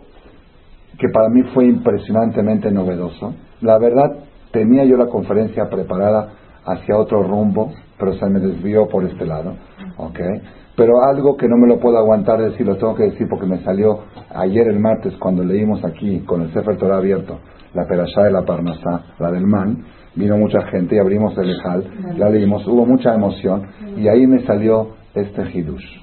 [0.99, 3.35] que para mí fue impresionantemente novedoso.
[3.61, 4.26] La verdad,
[4.57, 6.30] tenía yo la conferencia preparada
[6.64, 9.54] hacia otro rumbo, pero se me desvió por este lado.
[9.98, 10.40] ¿okay?
[10.74, 13.62] Pero algo que no me lo puedo aguantar decir, lo tengo que decir porque me
[13.62, 14.00] salió
[14.34, 17.38] ayer el martes cuando leímos aquí con el Sefer Torah abierto,
[17.74, 19.84] la Perashá de la Parnasá, la del Man,
[20.14, 21.84] vino mucha gente y abrimos el Ejal,
[22.16, 23.66] la leímos, hubo mucha emoción
[23.98, 26.00] y ahí me salió este Hidush.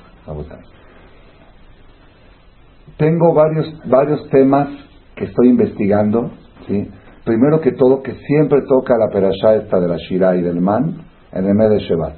[2.98, 4.68] Tengo varios, varios temas
[5.16, 6.30] que estoy investigando,
[6.68, 6.88] ¿sí?
[7.26, 10.98] Primero que todo, que siempre toca la perashá esta de la Shira y del Man
[11.32, 12.16] en el mes de Shevat.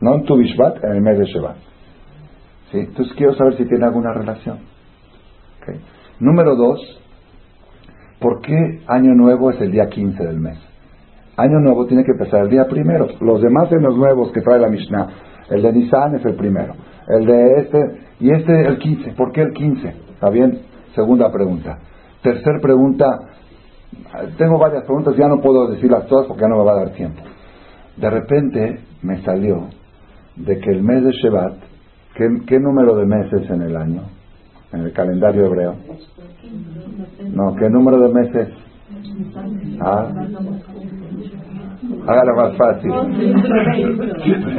[0.00, 1.56] No en tu Bishvat, en el mes de Shevat.
[2.70, 2.78] ¿Sí?
[2.78, 4.58] Entonces quiero saber si tiene alguna relación.
[6.20, 6.78] Número dos,
[8.20, 10.58] ¿por qué Año Nuevo es el día 15 del mes?
[11.36, 13.08] Año nuevo tiene que empezar el día primero.
[13.20, 15.08] Los demás los nuevos que trae la Mishnah,
[15.50, 16.74] el de Nisan es el primero.
[17.08, 17.78] El de este,
[18.20, 19.10] y este el 15.
[19.12, 19.88] ¿Por qué el 15?
[20.14, 20.60] ¿Está bien?
[20.94, 21.78] Segunda pregunta.
[22.24, 23.04] Tercer pregunta.
[24.38, 26.94] Tengo varias preguntas, ya no puedo decirlas todas porque ya no me va a dar
[26.94, 27.20] tiempo.
[27.98, 29.68] De repente me salió
[30.34, 31.52] de que el mes de Shevat,
[32.14, 34.04] ¿qué, número de meses en el año?
[34.72, 35.74] En el calendario hebreo.
[37.30, 38.48] No, ¿qué número de meses?
[39.82, 40.08] Ah,
[42.06, 42.90] Hágalo más fácil.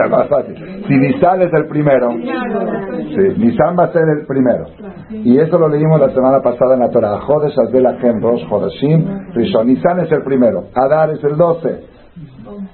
[0.10, 0.56] más fácil.
[0.88, 4.66] Si Nisan es el primero, sí, Nisan va a ser el primero.
[5.10, 7.20] Y eso lo leímos la semana pasada en la Torah.
[7.22, 7.54] Jodes,
[8.02, 9.68] Hem, Rosh, Jodashim, Rishon.
[9.68, 10.66] Nisan es el primero.
[10.76, 11.84] Adar es el 12.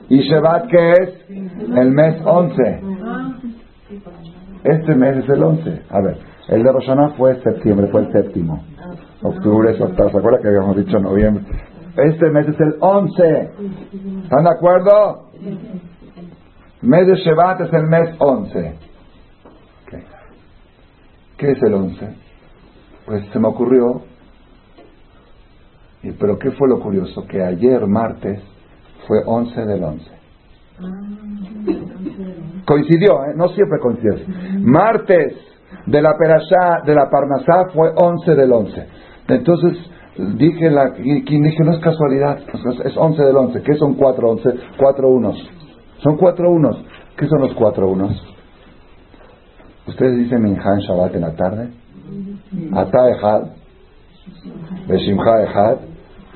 [0.10, 1.30] Y Shevat, que es
[1.76, 2.82] el mes 11.
[4.64, 5.82] Este mes es el 11.
[5.90, 6.18] A ver,
[6.50, 8.64] el de Roshaná fue septiembre, fue el séptimo.
[9.24, 10.10] Octubre es octavo.
[10.10, 11.44] ¿Se acuerda que habíamos dicho noviembre?
[11.98, 13.52] Este mes es el 11.
[14.24, 15.30] ¿Están de acuerdo?
[16.82, 18.76] Mes de Shevat es el mes 11.
[21.38, 22.08] ¿Qué es el 11?
[23.06, 24.04] Pues se me ocurrió,
[26.20, 27.26] pero ¿qué fue lo curioso?
[27.28, 28.40] Que ayer, martes,
[29.08, 30.12] fue 11 del 11.
[32.66, 33.34] Coincidió, ¿eh?
[33.36, 34.14] no siempre coincidió.
[34.60, 35.36] Martes
[35.88, 38.88] de la Perashá, de la Parnasá, fue 11 del 11.
[39.28, 39.78] Entonces,
[40.18, 42.40] Dije, la, dije, no es casualidad,
[42.84, 43.62] es 11 del 11.
[43.62, 44.50] ¿Qué son 4 11?
[44.78, 45.50] 4 unos.
[46.00, 46.84] Son 4 unos.
[47.18, 48.22] ¿Qué son los 4 unos?
[49.88, 51.70] Ustedes dicen Minhan Shabbat en la tarde.
[52.74, 53.42] Ata Echad,
[54.88, 55.78] Beshimcha Echad,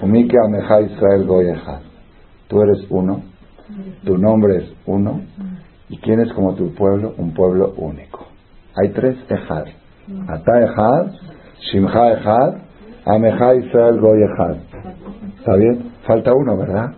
[0.02, 1.82] Umike Amecha Israel Goy Echad.
[2.48, 3.22] Tú eres uno,
[4.04, 5.22] tu nombre es uno,
[5.90, 8.26] y quién es como tu pueblo, un pueblo único.
[8.76, 9.66] Hay tres Echad.
[10.28, 11.12] Ata Echad,
[11.72, 12.65] Shimcha Echad,
[13.06, 14.56] Ameja Israel Goyehad.
[15.38, 15.92] ¿Está bien?
[16.08, 16.92] Falta uno, ¿verdad?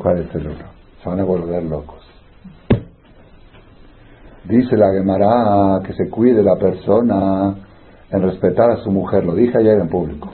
[0.00, 0.64] ¿Cuál es el uno?
[1.02, 2.00] Se van a volver locos.
[4.44, 7.54] Dice la Gemara que se cuide la persona
[8.10, 9.26] en respetar a su mujer.
[9.26, 10.30] Lo dije ayer en público.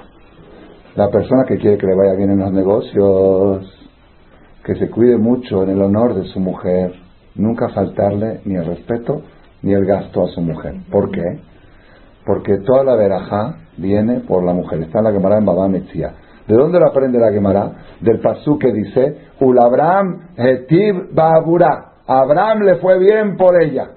[0.95, 3.91] La persona que quiere que le vaya bien en los negocios,
[4.65, 6.93] que se cuide mucho en el honor de su mujer,
[7.35, 9.23] nunca faltarle ni el respeto
[9.63, 10.77] ni el gasto a su mujer.
[10.93, 11.41] ¿Por qué?
[12.29, 14.83] Porque toda la verajá viene por la mujer.
[14.83, 16.13] Está en la Gemara en Babá Metzia.
[16.47, 17.73] ¿De dónde lo aprende la Gemara?
[18.03, 21.93] Del pasú que dice, Ulabram hetiv ba'abura.
[22.07, 23.93] Abraham le fue bien por ella.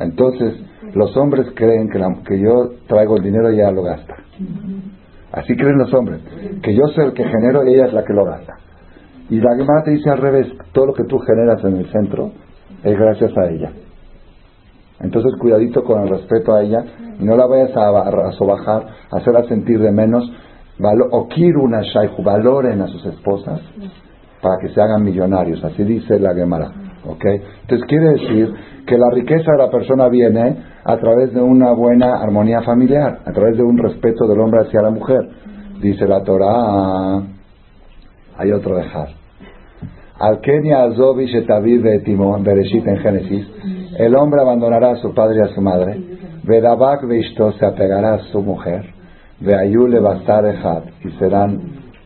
[0.00, 0.54] Entonces,
[0.92, 4.16] los hombres creen que, que yo traigo el dinero y ella lo gasta.
[5.30, 6.20] Así creen los hombres.
[6.64, 8.54] Que yo soy el que genero y ella es la que lo gasta.
[9.30, 12.32] Y la Gemara te dice al revés, todo lo que tú generas en el centro
[12.82, 13.70] es gracias a ella.
[15.00, 16.84] Entonces, cuidadito con el respeto a ella
[17.18, 20.30] y no la vayas a, a sobajar, a hacerla sentir de menos.
[21.10, 21.26] O
[21.62, 23.60] una shaihu, valoren a sus esposas
[24.42, 25.62] para que se hagan millonarios.
[25.64, 26.70] Así dice la Gemara.
[27.06, 27.40] ¿okay?
[27.62, 28.52] Entonces, quiere decir
[28.86, 33.32] que la riqueza de la persona viene a través de una buena armonía familiar, a
[33.32, 35.28] través de un respeto del hombre hacia la mujer.
[35.80, 37.22] Dice la Torah.
[38.38, 39.08] Hay otro dejar.
[40.18, 43.46] Al Kenia Azobi Shetavid Timón, Bereshit en Génesis
[43.98, 46.00] el hombre abandonará a su padre y a su madre.
[46.44, 48.84] Vedabak Vishto se apegará a su mujer.
[49.40, 51.60] Veayule Basar Ejad y serán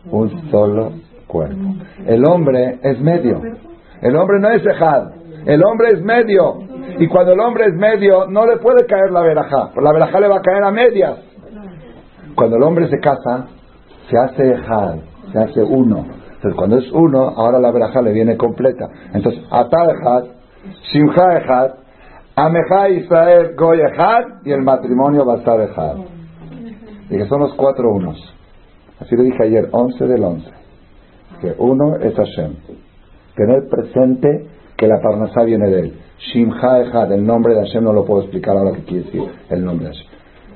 [0.09, 0.93] un solo
[1.27, 1.75] cuerpo.
[2.05, 3.41] El hombre es medio.
[4.01, 5.11] El hombre no es Ejad.
[5.45, 6.59] El hombre es medio.
[6.99, 9.71] Y cuando el hombre es medio, no le puede caer la verajá.
[9.81, 11.17] La verajá le va a caer a medias.
[12.35, 13.47] Cuando el hombre se casa,
[14.09, 14.95] se hace Ejad,
[15.31, 16.05] se hace uno.
[16.35, 18.87] Entonces, cuando es uno, ahora la verajá le viene completa.
[19.13, 20.40] Entonces, Atar Ejad,
[20.91, 21.71] Simcha Ejad,
[22.35, 23.79] Ameja Israel Goy
[24.45, 25.97] y el matrimonio va a estar Ejad.
[27.09, 28.17] Que son los cuatro unos.
[28.99, 30.49] Así lo dije ayer, once del once.
[31.41, 32.53] Que uno es Hashem.
[33.35, 34.47] Tener presente
[34.77, 35.93] que la Parnasá viene de él.
[36.19, 39.65] Shimcha Ejad, el nombre de Hashem no lo puedo explicar ahora qué quiere decir el
[39.65, 40.11] nombre de Hashem.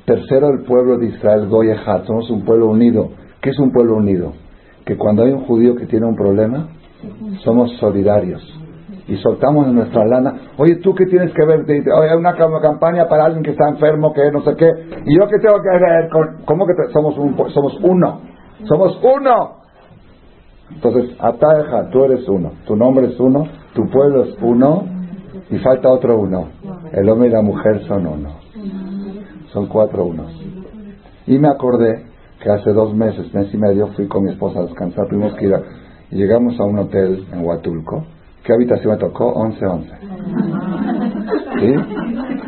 [0.05, 1.69] Tercero, el pueblo de Israel Goy
[2.05, 3.09] Somos un pueblo unido.
[3.41, 4.33] ¿Qué es un pueblo unido?
[4.85, 6.69] Que cuando hay un judío que tiene un problema,
[7.43, 8.54] somos solidarios
[9.07, 10.33] y soltamos nuestra lana.
[10.57, 11.61] Oye, ¿tú qué tienes que ver?
[11.61, 14.69] Oye, hay una campaña para alguien que está enfermo, que no sé qué.
[15.05, 16.09] ¿Y yo qué tengo que ver?
[16.09, 18.21] Con, ¿Cómo que somos, un, somos uno?
[18.65, 19.65] ¡Somos uno!
[20.71, 22.51] Entonces, Ataeja, tú eres uno.
[22.65, 24.83] Tu nombre es uno, tu pueblo es uno
[25.49, 26.49] y falta otro uno.
[26.91, 28.29] El hombre y la mujer son uno.
[29.51, 30.31] Son cuatro unos.
[31.27, 32.05] Y me acordé
[32.41, 35.07] que hace dos meses, mes y medio, fui con mi esposa a descansar.
[35.07, 35.55] Tuvimos que ir
[36.11, 38.05] llegamos a un hotel en Huatulco
[38.45, 39.33] ¿Qué habitación me tocó?
[39.33, 40.05] 11-11.
[41.59, 41.75] ¿Sí?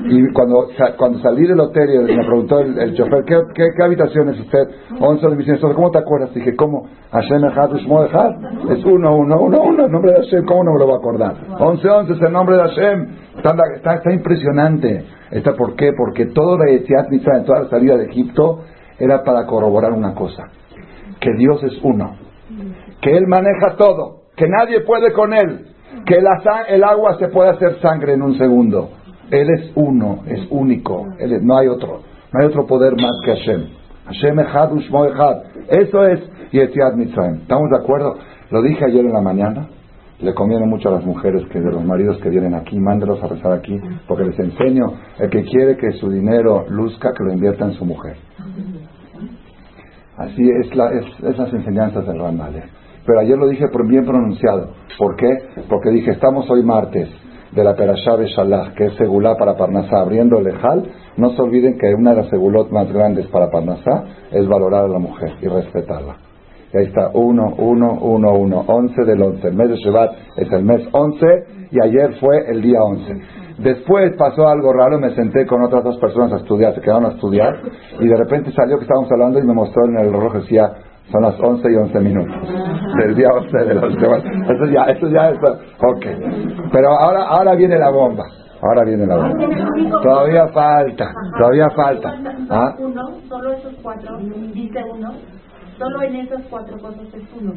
[0.10, 0.68] Y cuando,
[0.98, 4.68] cuando salí del hotel y me preguntó el, chofer, ¿qué, ¿qué, habitación es usted?
[5.00, 6.34] 11 me dice, ¿cómo te acuerdas?
[6.36, 6.88] Dije, ¿cómo?
[7.12, 8.72] Hashem Echad Echad.
[8.72, 10.98] Es uno, uno, uno, uno, el nombre de Hashem, ¿cómo no me lo va a
[10.98, 11.36] acordar?
[11.60, 13.08] 11, 11 es el nombre de Hashem.
[13.38, 15.04] Está, está, impresionante.
[15.32, 15.92] Está, ¿Por qué?
[15.98, 18.60] Porque todo la Etiat Mitzvah, toda la salida de Egipto,
[19.00, 20.44] era para corroborar una cosa.
[21.20, 22.16] Que Dios es uno.
[23.02, 24.28] Que Él maneja todo.
[24.36, 25.77] Que nadie puede con Él.
[26.06, 28.90] Que la, el agua se puede hacer sangre en un segundo
[29.32, 33.36] él es uno, es único, él no hay otro, no hay otro poder más que
[33.36, 33.66] Hashem.
[34.06, 35.38] Hashem Echad Ushmo Echad.
[35.70, 36.22] Eso es
[36.52, 37.42] Yetiad Mitzrayim.
[37.42, 38.16] ¿Estamos de acuerdo?
[38.52, 39.68] Lo dije ayer en la mañana.
[40.20, 43.28] Le conviene mucho a las mujeres que de los maridos que vienen aquí, mándelos a
[43.28, 47.66] rezar aquí, porque les enseño, el que quiere que su dinero luzca, que lo invierta
[47.66, 48.16] en su mujer.
[50.18, 52.64] Así es, la, es esas enseñanzas del Ramale.
[53.08, 54.72] Pero ayer lo dije bien pronunciado.
[54.98, 55.30] ¿Por qué?
[55.70, 57.08] Porque dije, estamos hoy martes
[57.54, 60.84] de la Perashá de Shalach, que es segulá para Parnasá, abriendo el Ejal,
[61.16, 64.88] no se olviden que una de las segulot más grandes para Parnasá es valorar a
[64.90, 66.18] la mujer y respetarla.
[66.74, 69.48] Y ahí está, 1, 1, 1, 1, 11 del 11.
[69.48, 71.26] El mes de Shevat es el mes 11
[71.72, 73.22] y ayer fue el día 11.
[73.60, 77.14] Después pasó algo raro, me senté con otras dos personas a estudiar, se quedaron a
[77.14, 77.56] estudiar
[78.00, 80.74] y de repente salió que estábamos hablando y me mostró en el reloj, decía,
[81.12, 82.36] son las 11 y 11 minutos
[82.98, 85.38] del día 11 de los Eso ya, eso ya es.
[85.40, 86.06] Ok.
[86.72, 88.26] Pero ahora, ahora viene la bomba.
[88.62, 90.02] Ahora viene la bomba.
[90.02, 91.14] Todavía falta.
[91.38, 92.14] Todavía falta.
[92.50, 92.76] ¿Ah?
[92.80, 94.18] Uno, solo esos cuatro,
[94.54, 95.14] dice uno.
[95.78, 97.54] Solo en esas cuatro cosas es uno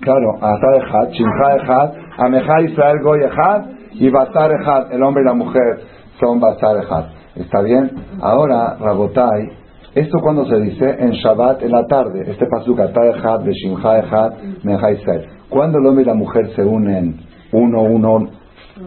[0.00, 3.62] Claro, Azar Ejad, Shimcha Ejad, Amejad Israel Goy Ejad
[3.92, 5.80] y Bazar Ejad, el hombre y la mujer
[6.20, 7.06] son Bazar Ejad.
[7.34, 7.90] ¿Está bien?
[8.22, 9.59] Ahora, Rabotai,
[9.94, 14.32] esto cuando se dice en Shabbat en la tarde, este pasuk Echad, Beshimcha Echad,
[14.62, 15.26] Meja Israel.
[15.48, 17.16] Cuando el hombre y la mujer se unen
[17.52, 18.30] uno, uno,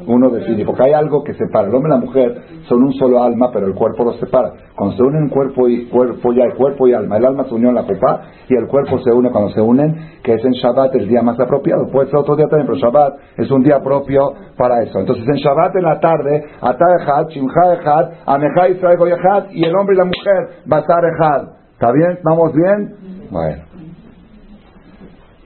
[0.07, 1.67] uno define, porque hay algo que separa.
[1.67, 4.53] El hombre y la mujer son un solo alma, pero el cuerpo los separa.
[4.75, 7.75] Cuando se unen cuerpo y cuerpo ya, cuerpo y alma, el alma se unió en
[7.75, 11.07] la copa y el cuerpo se une cuando se unen, que es en Shabbat el
[11.07, 11.87] día más apropiado.
[11.91, 14.99] Puede ser otro día también, pero Shabbat es un día propio para eso.
[14.99, 18.99] Entonces en Shabbat en la tarde, Atah Shimcha Echad, Amejá Israel
[19.51, 21.63] y el hombre y la mujer, Batar Echad.
[21.73, 22.19] ¿Está bien?
[22.23, 23.29] ¿Vamos bien?
[23.29, 23.72] Bueno.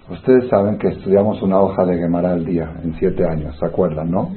[0.10, 4.10] Ustedes saben que estudiamos una hoja de Gemara al día en siete años, ¿se acuerdan,
[4.10, 4.30] no?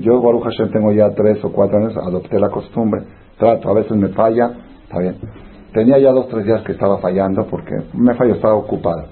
[0.00, 3.02] Yo, Baruch Hashem, tengo ya tres o cuatro años, adopté la costumbre,
[3.38, 4.50] trato, a veces me falla,
[4.82, 5.16] está bien.
[5.72, 9.04] Tenía ya dos, tres días que estaba fallando porque me falló, estaba ocupado.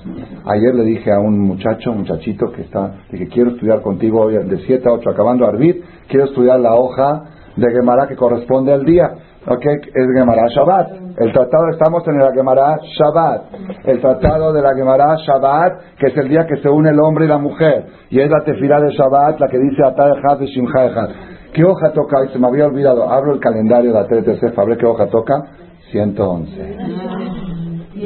[0.45, 4.59] Ayer le dije a un muchacho, muchachito que está, dije, quiero estudiar contigo hoy de
[4.67, 7.25] siete a ocho, acabando Arbit, quiero estudiar la hoja
[7.57, 9.09] de Gemara que corresponde al día.
[9.47, 9.65] ¿Ok?
[9.67, 11.19] Es Gemara Shabbat.
[11.19, 13.43] El tratado, estamos en la Gemara Shabbat.
[13.85, 17.25] El tratado de la Gemara Shabbat, que es el día que se une el hombre
[17.25, 17.87] y la mujer.
[18.11, 21.09] Y es la tefilá de Shabbat, la que dice Atad Echad y Shimcha.
[21.53, 22.29] ¿Qué hoja toca?
[22.33, 23.11] Se me había olvidado.
[23.11, 25.43] Abro el calendario de la TTC, ¿qué hoja toca?
[25.91, 26.77] 111.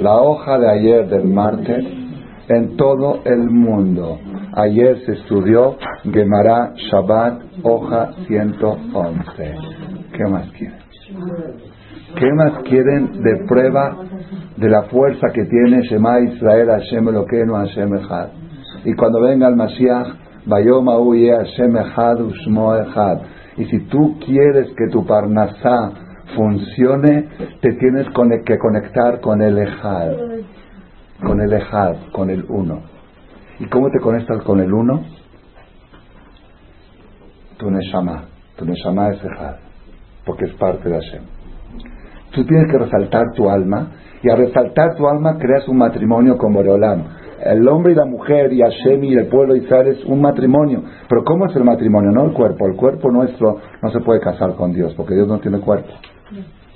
[0.03, 1.85] La hoja de ayer del martes
[2.49, 4.19] en todo el mundo.
[4.55, 9.55] Ayer se estudió Gemara Shabbat, hoja 111.
[10.13, 10.86] ¿Qué más quieren?
[11.07, 13.97] ¿Qué más quieren de prueba
[14.57, 18.29] de la fuerza que tiene Shema Israel Hashem no Hashem Echad?
[18.85, 20.09] Y cuando venga el Mashiach,
[20.47, 23.19] Bayoma Uye Hashem Echad Ushmo Echad.
[23.57, 25.93] Y si tú quieres que tu Parnasá
[26.35, 27.29] funcione,
[27.61, 28.07] te tienes
[28.45, 30.13] que conectar con el Echad.
[31.25, 32.81] Con el Echad, con el uno.
[33.61, 35.05] ¿Y cómo te conectas con el uno?
[37.59, 38.25] Tu Neshama.
[38.57, 39.66] Tu Neshama es Echad.
[40.27, 41.23] Porque es parte de Hashem.
[42.33, 46.53] Tú tienes que resaltar tu alma y al resaltar tu alma creas un matrimonio con
[46.53, 47.05] Boreolam.
[47.43, 50.83] El hombre y la mujer y Hashem y el pueblo de Israel es un matrimonio.
[51.09, 52.11] Pero ¿cómo es el matrimonio?
[52.11, 52.67] No el cuerpo.
[52.67, 55.93] El cuerpo nuestro no se puede casar con Dios porque Dios no tiene cuerpo.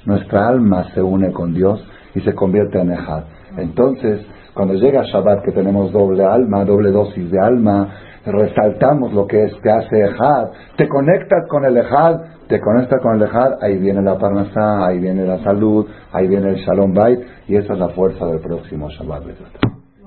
[0.06, 3.24] Nuestra alma se une con Dios y se convierte en Ejad.
[3.56, 4.24] Entonces,
[4.54, 7.88] cuando llega Shabbat que tenemos doble alma, doble dosis de alma,
[8.26, 13.16] resaltamos lo que es que hace Ejad, te conectas con el Ejad, te conectas con
[13.16, 17.20] el Ejad, ahí viene la Parnasá, ahí viene la salud, ahí viene el Shalom Bait,
[17.48, 19.22] y esa es la fuerza del próximo Shabbat.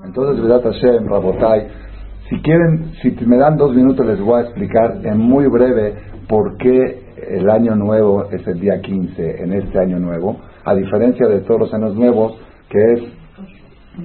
[0.06, 1.68] Entonces, Vedat Hashem, Rabotai,
[2.30, 5.96] si quieren, si me dan dos minutos les voy a explicar en muy breve
[6.28, 11.28] por qué el año nuevo es el día 15 en este año nuevo, a diferencia
[11.28, 12.38] de todos los años nuevos,
[12.70, 13.02] que es,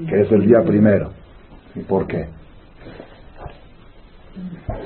[0.09, 1.10] que es el día primero.
[1.74, 2.26] ¿Y por qué?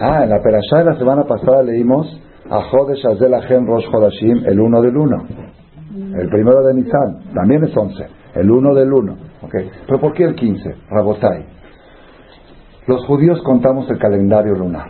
[0.00, 2.06] Ah, en la Perashá de la semana pasada leímos
[2.50, 5.26] a Jodesh Azel Ahem Rosh Hodashim, el 1 del 1.
[6.18, 8.06] El primero de Nisan, también es 11.
[8.34, 9.16] El 1 del 1.
[9.42, 9.70] ¿okay?
[9.86, 10.74] ¿Pero por qué el 15?
[10.90, 11.46] Rabotai.
[12.86, 14.88] Los judíos contamos el calendario lunar.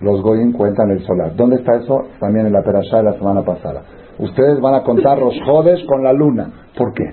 [0.00, 1.34] los Goyim cuentan el solar.
[1.34, 2.04] ¿Dónde está eso?
[2.20, 3.82] También en la perashá de la semana pasada.
[4.18, 6.50] Ustedes van a contar los jodes con la luna.
[6.76, 7.04] ¿Por qué?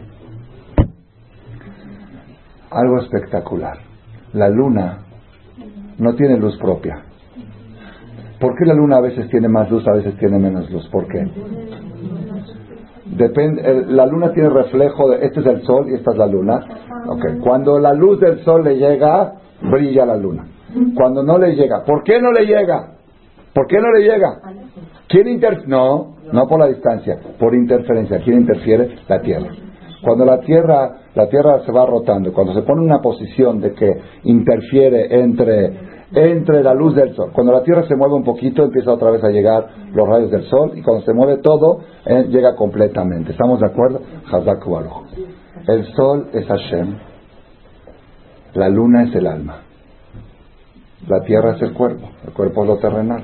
[2.72, 3.78] Algo espectacular.
[4.34, 5.05] La luna
[5.98, 7.04] no tiene luz propia.
[8.40, 10.88] ¿Por qué la luna a veces tiene más luz, a veces tiene menos luz?
[10.90, 11.26] ¿Por qué?
[13.06, 16.60] Depende, la luna tiene reflejo de, este es el sol y esta es la luna.
[17.08, 17.40] Okay.
[17.40, 20.48] Cuando la luz del sol le llega, brilla la luna.
[20.96, 22.96] Cuando no le llega, ¿por qué no le llega?
[23.54, 24.42] ¿Por qué no le llega?
[25.08, 25.70] ¿Quién interfiere?
[25.70, 28.20] No, no por la distancia, por interferencia.
[28.20, 28.96] ¿Quién interfiere?
[29.08, 29.50] La Tierra.
[30.06, 33.74] Cuando la Tierra, la Tierra se va rotando, cuando se pone en una posición de
[33.74, 33.92] que
[34.24, 37.32] interfiere entre entre la luz del sol.
[37.34, 40.44] Cuando la Tierra se mueve un poquito, empieza otra vez a llegar los rayos del
[40.44, 43.32] sol y cuando se mueve todo, eh, llega completamente.
[43.32, 44.02] ¿Estamos de acuerdo?
[44.32, 44.64] Hazak
[45.68, 46.98] El sol es Hashem,
[48.54, 49.62] la luna es el alma,
[51.08, 53.24] la Tierra es el cuerpo, el cuerpo es lo terrenal.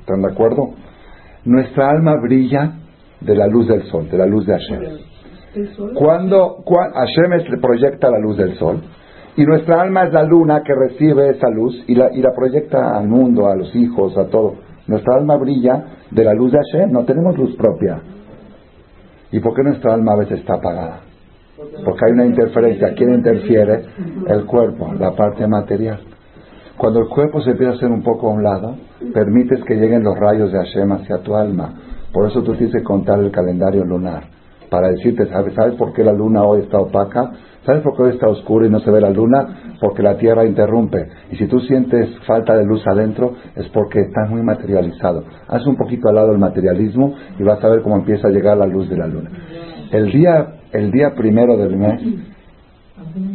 [0.00, 0.70] ¿Están de acuerdo?
[1.44, 2.74] Nuestra alma brilla
[3.20, 5.13] de la luz del sol, de la luz de Hashem.
[5.94, 8.80] Cuando, Hashem proyecta la luz del sol,
[9.36, 12.96] y nuestra alma es la luna que recibe esa luz y la, y la proyecta
[12.96, 14.54] al mundo, a los hijos, a todo.
[14.86, 18.00] Nuestra alma brilla de la luz de Hashem, no tenemos luz propia.
[19.32, 21.00] ¿Y por qué nuestra alma a veces está apagada?
[21.84, 22.94] Porque hay una interferencia.
[22.94, 23.84] ¿Quién interfiere?
[24.28, 26.00] El cuerpo, la parte material.
[26.76, 28.76] Cuando el cuerpo se empieza a hacer un poco a un lado,
[29.12, 31.72] permites que lleguen los rayos de Hashem hacia tu alma.
[32.12, 34.33] Por eso tú tienes que contar el calendario lunar.
[34.70, 37.30] Para decirte, ¿sabes, ¿sabes por qué la luna hoy está opaca?
[37.64, 39.76] ¿Sabes por qué hoy está oscuro y no se ve la luna?
[39.80, 41.08] Porque la Tierra interrumpe.
[41.30, 45.24] Y si tú sientes falta de luz adentro, es porque estás muy materializado.
[45.48, 48.58] Haz un poquito al lado el materialismo y vas a ver cómo empieza a llegar
[48.58, 49.30] la luz de la luna.
[49.90, 52.02] El día, el día primero del mes,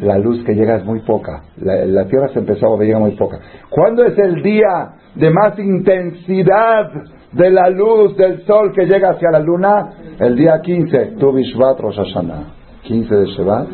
[0.02, 1.44] la luz que llega es muy poca.
[1.58, 3.40] La, Tierra se empezó a ver muy poca.
[3.70, 6.92] ¿Cuándo es el día de más intensidad
[7.32, 9.90] de la luz del sol que llega hacia la luna?
[10.20, 12.54] El día 15, Tu Bishvat Rosh Hashanah.
[12.84, 13.68] 15 de Shevat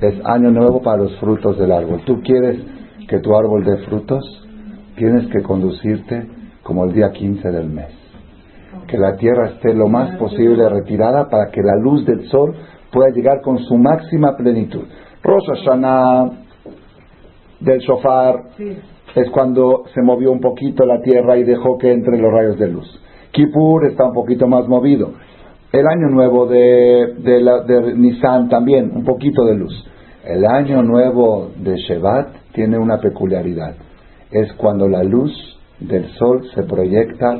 [0.00, 2.02] es año nuevo para los frutos del árbol.
[2.04, 2.60] Tú quieres
[3.08, 4.24] que tu árbol dé frutos,
[4.96, 6.28] tienes que conducirte
[6.62, 7.92] como el día 15 del mes.
[8.86, 12.54] Que la tierra esté lo más posible retirada para que la luz del sol
[12.92, 14.84] pueda llegar con su máxima plenitud.
[15.22, 16.30] Rosh Hashanah
[17.60, 18.34] del shofar
[19.16, 22.68] es cuando se movió un poquito la tierra y dejó que entre los rayos de
[22.68, 22.86] luz.
[23.32, 25.12] Kippur está un poquito más movido.
[25.72, 29.72] El año nuevo de, de, la, de Nisan también, un poquito de luz.
[30.22, 33.74] El año nuevo de Shevat tiene una peculiaridad.
[34.30, 35.32] Es cuando la luz
[35.80, 37.38] del sol se proyecta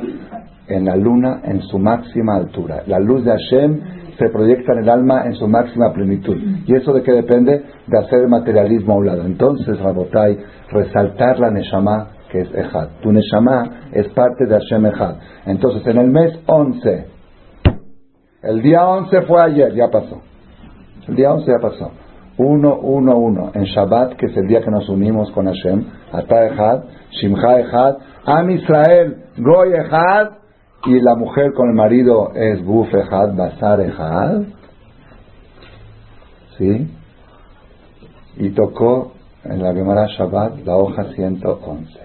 [0.67, 2.83] en la luna en su máxima altura.
[2.87, 3.81] La luz de Hashem
[4.17, 6.37] se proyecta en el alma en su máxima plenitud.
[6.65, 7.61] ¿Y eso de qué depende?
[7.85, 9.25] De hacer el materialismo a un lado.
[9.25, 10.37] Entonces, Rabotai,
[10.71, 12.89] resaltar la Neshama que es Ejad.
[13.01, 15.15] Tu Neshama es parte de Hashem Ejad.
[15.45, 17.05] Entonces, en el mes 11,
[18.43, 20.21] el día 11 fue ayer, ya pasó.
[21.07, 21.91] El día 11 ya pasó.
[22.37, 23.51] 1, 1, 1.
[23.55, 27.97] En Shabbat, que es el día que nos unimos con Hashem, Ata Echad, Shimcha Echad,
[28.25, 30.31] Am Israel, Goy Echad,
[30.85, 34.41] y la mujer con el marido es Buf Echad, Basar Echad.
[36.57, 36.93] ¿Sí?
[38.37, 39.13] Y tocó
[39.49, 41.99] en la Gemara Shabbat la hoja 111.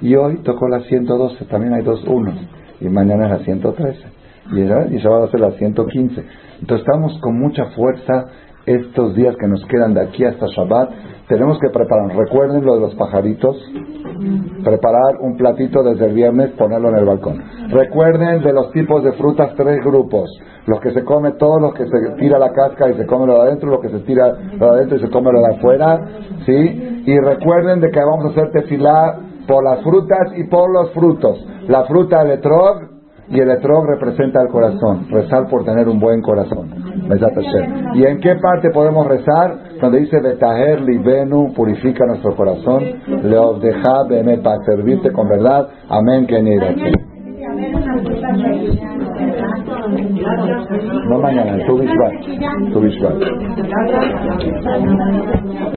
[0.00, 2.36] Y hoy tocó la 112, también hay dos unos.
[2.80, 4.14] Y mañana es la 113
[4.52, 6.24] y ya va a ser las 115.
[6.60, 8.26] Entonces estamos con mucha fuerza
[8.66, 10.90] estos días que nos quedan de aquí hasta Shabbat.
[11.28, 13.56] Tenemos que preparar, recuerden lo de los pajaritos,
[14.62, 17.42] preparar un platito desde el viernes, ponerlo en el balcón.
[17.70, 20.28] Recuerden de los tipos de frutas, tres grupos.
[20.66, 23.34] Los que se come todo, los que se tira la casca y se come lo
[23.34, 26.08] de adentro, los que se tira lo de adentro y se come lo de afuera.
[26.44, 27.02] ¿sí?
[27.06, 31.46] Y recuerden de que vamos a hacer tefilá por las frutas y por los frutos.
[31.68, 32.93] La fruta de etrog
[33.28, 36.70] y el etrog representa el corazón, rezar por tener un buen corazón.
[37.94, 39.78] ¿Y en qué parte podemos rezar?
[39.80, 42.82] Donde dice Betaher Libenu, purifica nuestro corazón,
[43.60, 45.68] deja Bemet, para servirte con verdad.
[45.88, 46.40] Amén, que
[51.08, 52.10] No mañana, tu.
[52.72, 52.80] Tu